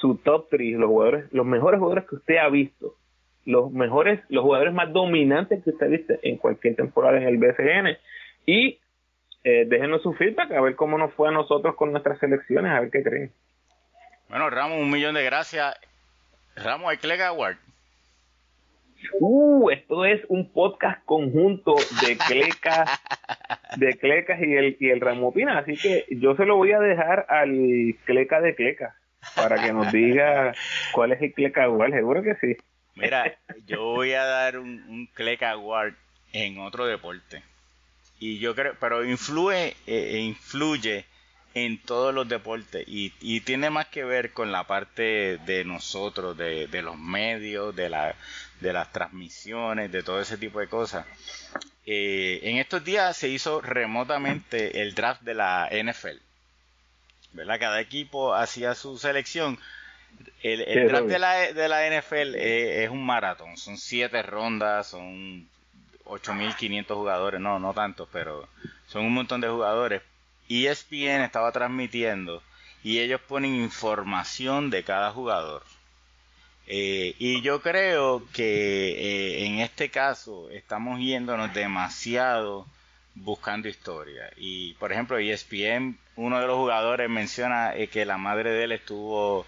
su 0.00 0.16
top 0.16 0.48
3, 0.50 0.78
los 0.78 0.88
jugadores, 0.88 1.32
los 1.32 1.46
mejores 1.46 1.78
jugadores 1.78 2.08
que 2.08 2.16
usted 2.16 2.36
ha 2.38 2.48
visto, 2.48 2.96
los 3.44 3.70
mejores, 3.70 4.20
los 4.28 4.42
jugadores 4.42 4.72
más 4.72 4.92
dominantes 4.92 5.62
que 5.62 5.70
usted 5.70 5.86
ha 5.86 5.90
visto 5.90 6.14
en 6.22 6.36
cualquier 6.38 6.76
temporada 6.76 7.18
en 7.18 7.28
el 7.28 7.38
BCN 7.38 7.98
y 8.46 8.78
eh, 9.44 9.64
déjenos 9.66 10.02
su 10.02 10.12
feedback 10.14 10.52
a 10.52 10.60
ver 10.60 10.74
cómo 10.74 10.98
nos 10.98 11.12
fue 11.14 11.28
a 11.28 11.32
nosotros 11.32 11.74
con 11.76 11.92
nuestras 11.92 12.18
selecciones, 12.18 12.72
a 12.72 12.80
ver 12.80 12.90
qué 12.90 13.02
creen. 13.02 13.32
Bueno, 14.28 14.48
Ramos, 14.50 14.78
un 14.78 14.90
millón 14.90 15.14
de 15.14 15.24
gracias. 15.24 15.74
Ramos, 16.56 16.90
hay 16.90 16.96
Clega 16.98 17.28
Award. 17.28 17.56
Uh, 19.18 19.70
esto 19.70 20.04
es 20.04 20.20
un 20.28 20.52
podcast 20.52 21.02
conjunto 21.06 21.74
de 22.06 22.18
Clecas, 22.28 23.00
de 23.76 23.96
Clecas 23.96 24.40
y 24.40 24.54
el, 24.54 24.76
y 24.78 24.90
el 24.90 25.00
Ramopina, 25.00 25.58
así 25.58 25.74
que 25.74 26.04
yo 26.10 26.36
se 26.36 26.44
lo 26.44 26.56
voy 26.56 26.72
a 26.72 26.80
dejar 26.80 27.26
al 27.30 27.96
Cleca 28.04 28.40
de 28.42 28.54
Clecas 28.54 28.94
para 29.34 29.62
que 29.62 29.72
nos 29.72 29.92
diga 29.92 30.54
cuál 30.92 31.12
es 31.12 31.22
el 31.22 31.32
Cleck 31.32 31.58
Award, 31.58 31.92
seguro 31.92 32.22
que 32.22 32.34
sí. 32.36 32.56
Mira, 32.94 33.36
yo 33.66 33.84
voy 33.84 34.12
a 34.12 34.24
dar 34.24 34.58
un, 34.58 34.82
un 34.88 35.06
Cleck 35.14 35.42
Award 35.42 35.94
en 36.32 36.58
otro 36.58 36.86
deporte. 36.86 37.42
Y 38.18 38.38
yo 38.38 38.54
creo, 38.54 38.74
pero 38.78 39.04
influye, 39.04 39.74
eh, 39.86 40.18
influye 40.18 41.06
en 41.54 41.78
todos 41.78 42.14
los 42.14 42.28
deportes 42.28 42.84
y, 42.86 43.12
y, 43.20 43.40
tiene 43.40 43.70
más 43.70 43.86
que 43.86 44.04
ver 44.04 44.32
con 44.32 44.52
la 44.52 44.66
parte 44.66 45.38
de 45.38 45.64
nosotros, 45.64 46.36
de, 46.36 46.68
de 46.68 46.82
los 46.82 46.96
medios, 46.96 47.74
de, 47.74 47.88
la, 47.88 48.14
de 48.60 48.72
las 48.72 48.92
transmisiones, 48.92 49.90
de 49.90 50.02
todo 50.02 50.20
ese 50.20 50.36
tipo 50.36 50.60
de 50.60 50.68
cosas. 50.68 51.06
Eh, 51.86 52.40
en 52.44 52.58
estos 52.58 52.84
días 52.84 53.16
se 53.16 53.28
hizo 53.28 53.60
remotamente 53.60 54.82
el 54.82 54.94
draft 54.94 55.22
de 55.22 55.34
la 55.34 55.68
NFL. 55.72 56.18
¿Verdad? 57.32 57.58
Cada 57.60 57.80
equipo 57.80 58.34
hacía 58.34 58.74
su 58.74 58.98
selección. 58.98 59.58
El, 60.42 60.88
draft 60.88 61.06
de 61.06 61.18
la, 61.18 61.34
de 61.52 61.68
la 61.68 61.86
NFL 61.86 62.34
es, 62.34 62.84
es 62.84 62.90
un 62.90 63.04
maratón, 63.06 63.56
son 63.56 63.78
siete 63.78 64.22
rondas, 64.22 64.88
son 64.88 65.48
8.500 66.04 66.86
jugadores, 66.94 67.40
no, 67.40 67.58
no 67.58 67.72
tantos, 67.72 68.08
pero 68.12 68.48
son 68.88 69.04
un 69.04 69.14
montón 69.14 69.40
de 69.40 69.48
jugadores 69.48 70.02
ESPN 70.50 71.22
estaba 71.22 71.52
transmitiendo 71.52 72.42
y 72.82 72.98
ellos 72.98 73.20
ponen 73.20 73.54
información 73.54 74.68
de 74.68 74.82
cada 74.82 75.12
jugador. 75.12 75.62
Eh, 76.66 77.14
y 77.18 77.40
yo 77.42 77.62
creo 77.62 78.24
que 78.32 78.90
eh, 78.90 79.46
en 79.46 79.60
este 79.60 79.90
caso 79.90 80.50
estamos 80.50 80.98
yéndonos 81.00 81.54
demasiado 81.54 82.66
buscando 83.14 83.68
historia. 83.68 84.30
Y 84.36 84.74
por 84.74 84.92
ejemplo, 84.92 85.18
ESPN, 85.18 85.98
uno 86.16 86.40
de 86.40 86.46
los 86.46 86.56
jugadores 86.56 87.08
menciona 87.08 87.74
eh, 87.74 87.88
que 87.88 88.04
la 88.04 88.18
madre 88.18 88.50
de 88.50 88.64
él 88.64 88.72
estuvo 88.72 89.46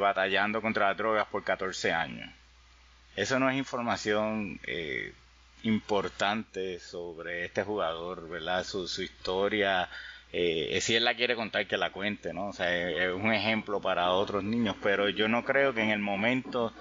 batallando 0.00 0.60
contra 0.60 0.88
las 0.88 0.96
drogas 0.96 1.28
por 1.28 1.44
14 1.44 1.92
años. 1.92 2.28
Eso 3.14 3.38
no 3.38 3.48
es 3.48 3.56
información 3.56 4.58
importante 5.62 6.80
sobre 6.80 7.44
este 7.44 7.62
jugador, 7.62 8.28
¿verdad? 8.28 8.64
Su, 8.64 8.88
su 8.88 9.02
historia 9.02 9.88
eh, 10.32 10.78
si 10.82 10.94
él 10.94 11.04
la 11.04 11.14
quiere 11.14 11.34
contar, 11.34 11.66
que 11.66 11.76
la 11.76 11.90
cuente, 11.90 12.32
¿no? 12.34 12.48
O 12.48 12.52
sea, 12.52 12.90
es, 12.90 13.12
un 13.12 13.32
ejemplo 13.32 13.80
para 13.80 14.10
otros 14.10 14.44
niños, 14.44 14.76
pero 14.82 15.08
yo 15.08 15.28
no 15.28 15.44
creo 15.44 15.72
que 15.72 15.82
en 15.82 15.90
el 15.90 16.00
momento 16.00 16.72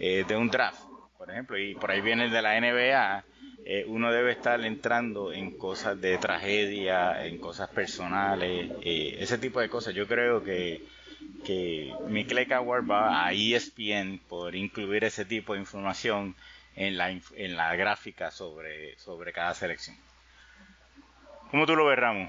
eh, 0.00 0.24
de 0.26 0.36
un 0.36 0.48
draft, 0.48 0.80
por 1.18 1.30
ejemplo, 1.30 1.58
y 1.58 1.74
por 1.74 1.90
ahí 1.90 2.00
viene 2.00 2.24
el 2.24 2.30
de 2.30 2.42
la 2.42 2.58
NBA, 2.58 3.24
eh, 3.66 3.84
uno 3.88 4.12
debe 4.12 4.32
estar 4.32 4.60
entrando 4.62 5.32
en 5.32 5.50
cosas 5.52 5.98
de 6.00 6.18
tragedia, 6.18 7.24
en 7.26 7.38
cosas 7.38 7.70
personales, 7.70 8.70
eh, 8.82 9.16
ese 9.20 9.38
tipo 9.38 9.60
de 9.60 9.70
cosas. 9.70 9.94
Yo 9.94 10.06
creo 10.06 10.44
que, 10.44 10.82
que 11.46 11.92
Mikel 12.08 12.46
Coward 12.46 12.90
va 12.90 13.26
a 13.26 13.32
ESPN 13.32 14.20
por 14.28 14.54
incluir 14.54 15.04
ese 15.04 15.24
tipo 15.24 15.54
de 15.54 15.60
información 15.60 16.34
en 16.76 16.98
la, 16.98 17.10
en 17.10 17.56
la 17.56 17.74
gráfica 17.76 18.30
sobre, 18.30 18.98
sobre 18.98 19.32
cada 19.32 19.54
selección. 19.54 19.96
¿Cómo 21.50 21.64
tú 21.66 21.74
lo 21.74 21.86
ves, 21.86 21.98
Ramón? 21.98 22.28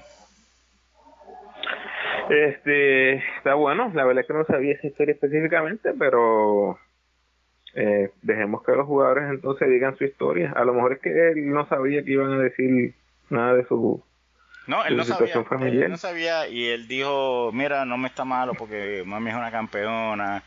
Este, 2.30 3.14
está 3.36 3.54
bueno, 3.54 3.90
la 3.94 4.04
verdad 4.04 4.22
es 4.22 4.26
que 4.26 4.34
no 4.34 4.44
sabía 4.44 4.74
esa 4.74 4.86
historia 4.86 5.12
específicamente, 5.12 5.92
pero 5.98 6.78
eh, 7.76 8.10
dejemos 8.22 8.64
que 8.64 8.72
los 8.72 8.86
jugadores 8.86 9.30
entonces 9.30 9.68
digan 9.68 9.96
su 9.96 10.04
historia. 10.04 10.52
A 10.56 10.64
lo 10.64 10.74
mejor 10.74 10.94
es 10.94 10.98
que 11.00 11.10
él 11.10 11.50
no 11.50 11.66
sabía 11.68 12.02
que 12.02 12.12
iban 12.12 12.32
a 12.32 12.38
decir 12.38 12.94
nada 13.30 13.54
de 13.54 13.64
su, 13.66 14.02
no, 14.66 14.84
él 14.84 14.96
no 14.96 15.04
situación 15.04 15.44
sabía, 15.44 15.58
familiar. 15.58 15.84
Él 15.84 15.90
no 15.90 15.96
sabía 15.96 16.48
y 16.48 16.66
él 16.68 16.88
dijo, 16.88 17.50
mira, 17.52 17.84
no 17.84 17.98
me 17.98 18.08
está 18.08 18.24
malo 18.24 18.54
porque 18.54 19.02
mami 19.06 19.30
es 19.30 19.36
una 19.36 19.50
campeona, 19.50 20.42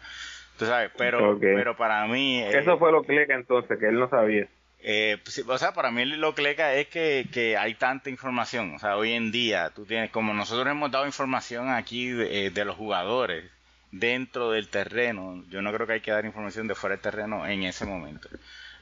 tú 0.57 0.65
sabes, 0.65 0.91
pero, 0.97 1.39
pero 1.39 1.77
para 1.77 2.05
mí... 2.07 2.41
Eso 2.41 2.77
fue 2.77 2.91
lo 2.91 3.03
que 3.03 3.13
le 3.13 3.23
entonces, 3.23 3.79
que 3.79 3.87
él 3.87 3.99
no 3.99 4.09
sabía. 4.09 4.47
Eh, 4.81 5.17
pues 5.23 5.43
o 5.45 5.57
sea, 5.57 5.73
para 5.73 5.91
mí 5.91 6.05
lo 6.05 6.33
que 6.35 6.41
leca 6.41 6.73
es 6.73 6.87
que, 6.87 7.27
que, 7.31 7.57
hay 7.57 7.75
tanta 7.75 8.09
información. 8.09 8.75
O 8.75 8.79
sea, 8.79 8.97
hoy 8.97 9.11
en 9.11 9.31
día, 9.31 9.71
tú 9.75 9.85
tienes, 9.85 10.09
como 10.09 10.33
nosotros 10.33 10.67
hemos 10.67 10.91
dado 10.91 11.05
información 11.05 11.69
aquí 11.69 12.09
de, 12.09 12.47
eh, 12.47 12.65
los 12.65 12.75
jugadores 12.75 13.43
dentro 13.91 14.51
del 14.51 14.69
terreno, 14.69 15.43
yo 15.49 15.61
no 15.61 15.73
creo 15.73 15.87
que 15.87 15.93
hay 15.93 16.01
que 16.01 16.11
dar 16.11 16.25
información 16.25 16.67
de 16.67 16.75
fuera 16.75 16.95
del 16.95 17.03
terreno 17.03 17.47
en 17.47 17.63
ese 17.63 17.85
momento. 17.85 18.29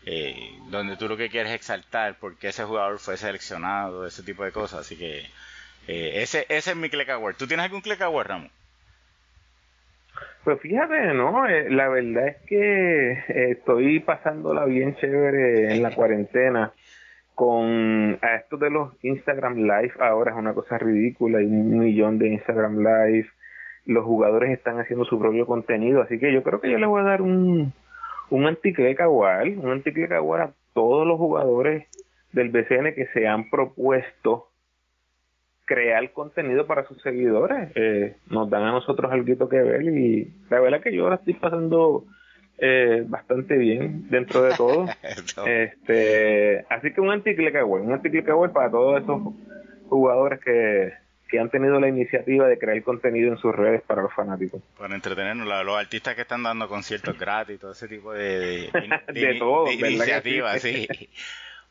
Eh, 0.05 0.35
donde 0.69 0.95
tú 0.95 1.09
lo 1.09 1.17
que 1.17 1.29
quieres 1.29 1.51
es 1.51 1.57
exaltar 1.57 2.15
porque 2.19 2.47
ese 2.47 2.63
jugador 2.63 2.99
fue 2.99 3.17
seleccionado, 3.17 4.07
ese 4.07 4.23
tipo 4.23 4.43
de 4.43 4.51
cosas. 4.51 4.81
Así 4.81 4.97
que 4.97 5.25
eh, 5.87 6.21
ese, 6.21 6.45
ese 6.49 6.71
es 6.71 6.77
mi 6.77 6.89
click 6.89 7.09
award. 7.09 7.35
¿Tú 7.35 7.47
tienes 7.47 7.65
algún 7.65 7.81
click 7.81 8.01
award, 8.01 8.27
Ramón? 8.27 8.51
Pues 10.43 10.61
fíjate, 10.61 11.13
no, 11.13 11.45
eh, 11.45 11.69
la 11.69 11.89
verdad 11.89 12.27
es 12.29 12.37
que 12.47 13.11
eh, 13.11 13.51
estoy 13.51 13.99
pasándola 13.99 14.63
bien 14.63 14.95
chévere 14.95 15.75
en 15.75 15.83
la 15.83 15.93
cuarentena 15.93 16.71
con 17.35 18.17
a 18.21 18.35
esto 18.37 18.57
de 18.57 18.69
los 18.69 18.93
Instagram 19.03 19.57
Live 19.57 19.93
ahora 19.99 20.31
es 20.31 20.37
una 20.37 20.53
cosa 20.53 20.77
ridícula, 20.77 21.39
hay 21.39 21.45
un 21.45 21.77
millón 21.77 22.17
de 22.17 22.29
Instagram 22.29 22.77
Live, 22.77 23.27
los 23.87 24.05
jugadores 24.05 24.51
están 24.51 24.79
haciendo 24.79 25.05
su 25.05 25.17
propio 25.17 25.47
contenido, 25.47 26.01
así 26.01 26.19
que 26.19 26.31
yo 26.31 26.43
creo 26.43 26.61
que 26.61 26.69
yo 26.69 26.77
le 26.77 26.85
voy 26.85 27.01
a 27.01 27.05
dar 27.05 27.21
un 27.21 27.73
un 28.29 28.45
anticleca 28.45 29.05
igual, 29.05 29.57
un 29.57 29.71
anticleca 29.71 30.17
igual 30.17 30.41
a 30.41 30.51
todos 30.73 31.07
los 31.07 31.17
jugadores 31.17 31.87
del 32.31 32.49
BCN 32.49 32.93
que 32.93 33.07
se 33.13 33.27
han 33.27 33.49
propuesto 33.49 34.49
crear 35.65 36.11
contenido 36.11 36.65
para 36.65 36.85
sus 36.87 37.01
seguidores. 37.01 37.71
Eh, 37.75 38.15
nos 38.29 38.49
dan 38.49 38.63
a 38.63 38.71
nosotros 38.71 39.11
algo 39.11 39.49
que 39.49 39.61
ver 39.61 39.83
y 39.83 40.33
la 40.49 40.59
verdad 40.59 40.81
que 40.81 40.93
yo 40.93 41.03
ahora 41.03 41.15
estoy 41.15 41.33
pasando 41.33 42.05
eh, 42.57 43.03
bastante 43.07 43.57
bien 43.57 44.09
dentro 44.09 44.43
de 44.43 44.55
todo. 44.55 44.85
este, 45.45 46.65
así 46.69 46.93
que 46.93 47.01
un 47.01 47.11
anticlick 47.11 47.55
un 47.65 47.91
anticlick 47.91 48.27
para 48.53 48.71
todos 48.71 49.01
esos 49.01 49.21
jugadores 49.89 50.39
que, 50.41 50.93
que 51.27 51.39
han 51.39 51.49
tenido 51.49 51.79
la 51.79 51.87
iniciativa 51.87 52.47
de 52.47 52.57
crear 52.57 52.81
contenido 52.83 53.31
en 53.31 53.37
sus 53.37 53.55
redes 53.55 53.81
para 53.81 54.01
los 54.01 54.13
fanáticos. 54.13 54.61
Para 54.77 54.95
entretenernos, 54.95 55.47
los 55.65 55.77
artistas 55.77 56.15
que 56.15 56.21
están 56.21 56.43
dando 56.43 56.67
conciertos 56.67 57.17
gratis, 57.17 57.59
todo 57.59 57.71
ese 57.71 57.87
tipo 57.87 58.13
de, 58.13 58.69
de, 59.13 59.35
todo, 59.39 59.71
iniciativas, 59.71 60.61
sí. 60.61 60.87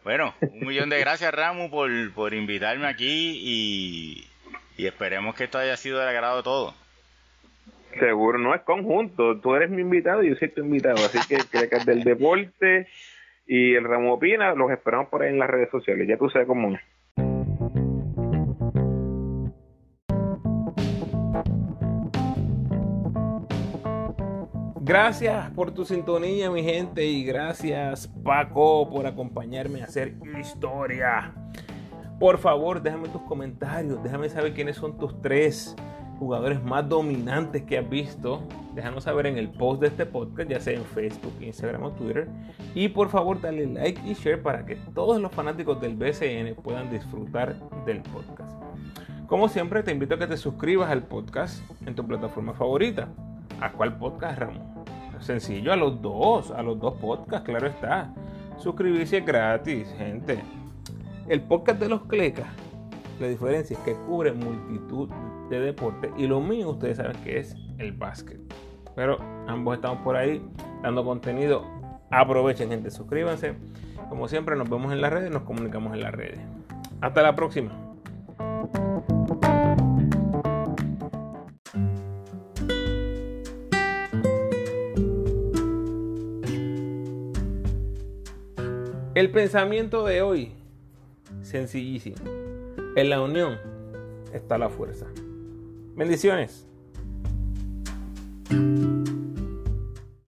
Bueno, 0.05 0.35
un 0.41 0.69
millón 0.69 0.89
de 0.89 1.01
gracias 1.01 1.35
Ramu 1.35 1.69
por, 1.69 1.91
por 2.15 2.33
invitarme 2.33 2.87
aquí 2.87 3.41
y, 4.79 4.87
esperemos 4.87 5.35
que 5.35 5.43
esto 5.43 5.59
haya 5.59 5.77
sido 5.77 5.99
del 5.99 6.07
agrado 6.07 6.37
de 6.37 6.43
todos. 6.45 6.75
Seguro, 7.99 8.39
no 8.39 8.55
es 8.55 8.61
conjunto. 8.61 9.41
Tú 9.41 9.57
eres 9.57 9.69
mi 9.69 9.83
invitado 9.83 10.23
y 10.23 10.29
yo 10.29 10.37
soy 10.37 10.51
tu 10.51 10.61
invitado. 10.61 10.95
Así 10.95 11.19
que, 11.27 11.39
que 11.69 11.85
del 11.85 12.05
deporte 12.05 12.87
y 13.49 13.75
el 13.75 13.83
Ramo 13.83 14.15
Opina, 14.15 14.55
los 14.55 14.71
esperamos 14.71 15.09
por 15.09 15.23
ahí 15.23 15.31
en 15.31 15.41
las 15.41 15.51
redes 15.51 15.71
sociales. 15.71 16.07
Ya 16.07 16.17
tú 16.17 16.31
sabes 16.31 16.47
cómo 16.47 16.77
es. 16.77 16.81
Gracias 24.87 25.51
por 25.51 25.73
tu 25.73 25.85
sintonía, 25.85 26.49
mi 26.49 26.63
gente, 26.63 27.05
y 27.05 27.25
gracias, 27.25 28.07
Paco, 28.23 28.89
por 28.89 29.05
acompañarme 29.05 29.83
a 29.83 29.87
hacer 29.87 30.15
historia. 30.39 31.35
Por 32.21 32.39
favor, 32.39 32.81
déjame 32.81 33.09
tus 33.09 33.23
comentarios, 33.23 34.01
déjame 34.05 34.29
saber 34.29 34.55
quiénes 34.55 34.77
son 34.77 34.97
tus 34.97 35.21
tres 35.21 35.75
jugadores 36.21 36.63
más 36.63 36.89
dominantes 36.89 37.65
que 37.65 37.79
has 37.79 37.91
visto. 37.91 38.47
Déjanos 38.77 39.03
saber 39.03 39.27
en 39.27 39.39
el 39.39 39.51
post 39.51 39.81
de 39.81 39.89
este 39.89 40.07
podcast, 40.07 40.49
ya 40.49 40.61
sea 40.61 40.75
en 40.75 40.85
Facebook, 40.85 41.35
Instagram 41.41 41.83
o 41.83 41.91
Twitter. 41.91 42.29
Y 42.73 42.89
por 42.89 43.09
favor, 43.09 43.41
dale 43.41 43.67
like 43.67 44.01
y 44.09 44.15
share 44.15 44.41
para 44.41 44.65
que 44.65 44.77
todos 44.95 45.21
los 45.21 45.33
fanáticos 45.33 45.81
del 45.81 45.97
BCN 45.97 46.55
puedan 46.63 46.93
disfrutar 46.93 47.57
del 47.87 48.03
podcast. 48.03 48.57
Como 49.27 49.49
siempre, 49.49 49.83
te 49.83 49.91
invito 49.91 50.15
a 50.15 50.19
que 50.21 50.29
te 50.29 50.37
suscribas 50.37 50.93
al 50.93 51.03
podcast 51.03 51.61
en 51.85 51.97
tu 51.97 52.07
plataforma 52.07 52.55
favorita. 52.55 53.09
¿A 53.61 53.73
cuál 53.73 53.99
podcast, 53.99 54.39
Ramón? 54.39 54.76
Sencillo, 55.27 55.73
a 55.73 55.77
los 55.77 56.01
dos, 56.01 56.53
a 56.53 56.63
los 56.63 56.79
dos 56.79 56.95
podcasts, 56.95 57.45
claro 57.45 57.67
está. 57.67 58.15
Suscribirse 58.59 59.19
es 59.19 59.27
gratis, 59.27 59.93
gente. 59.99 60.39
El 61.27 61.43
podcast 61.43 61.81
de 61.81 61.89
los 61.89 62.03
Clecas, 62.03 62.47
la 63.19 63.27
diferencia 63.27 63.77
es 63.77 63.83
que 63.83 63.95
cubre 64.07 64.31
multitud 64.31 65.09
de 65.51 65.59
deportes 65.59 66.13
y 66.17 66.29
lo 66.29 66.41
mío 66.41 66.71
ustedes 66.71 66.99
saben 66.99 67.17
que 67.25 67.41
es 67.41 67.57
el 67.79 67.91
básquet. 67.91 68.39
Pero 68.95 69.19
ambos 69.49 69.75
estamos 69.75 69.99
por 70.03 70.15
ahí 70.15 70.41
dando 70.85 71.05
contenido. 71.05 71.65
Aprovechen, 72.13 72.69
gente, 72.69 72.93
suscríbanse. 72.93 73.57
Como 74.09 74.29
siempre, 74.29 74.55
nos 74.55 74.71
vemos 74.71 74.93
en 74.93 75.01
las 75.01 75.13
redes, 75.13 75.33
nos 75.33 75.43
comunicamos 75.43 75.93
en 75.93 76.03
las 76.03 76.13
redes. 76.13 76.39
Hasta 77.01 77.21
la 77.23 77.35
próxima. 77.35 77.77
El 89.17 89.31
pensamiento 89.31 90.05
de 90.05 90.21
hoy, 90.21 90.53
sencillísimo. 91.41 92.17
En 92.97 93.09
la 93.09 93.23
unión 93.23 93.59
está 94.35 94.59
la 94.59 94.69
fuerza. 94.69 95.07
Bendiciones. 95.95 96.67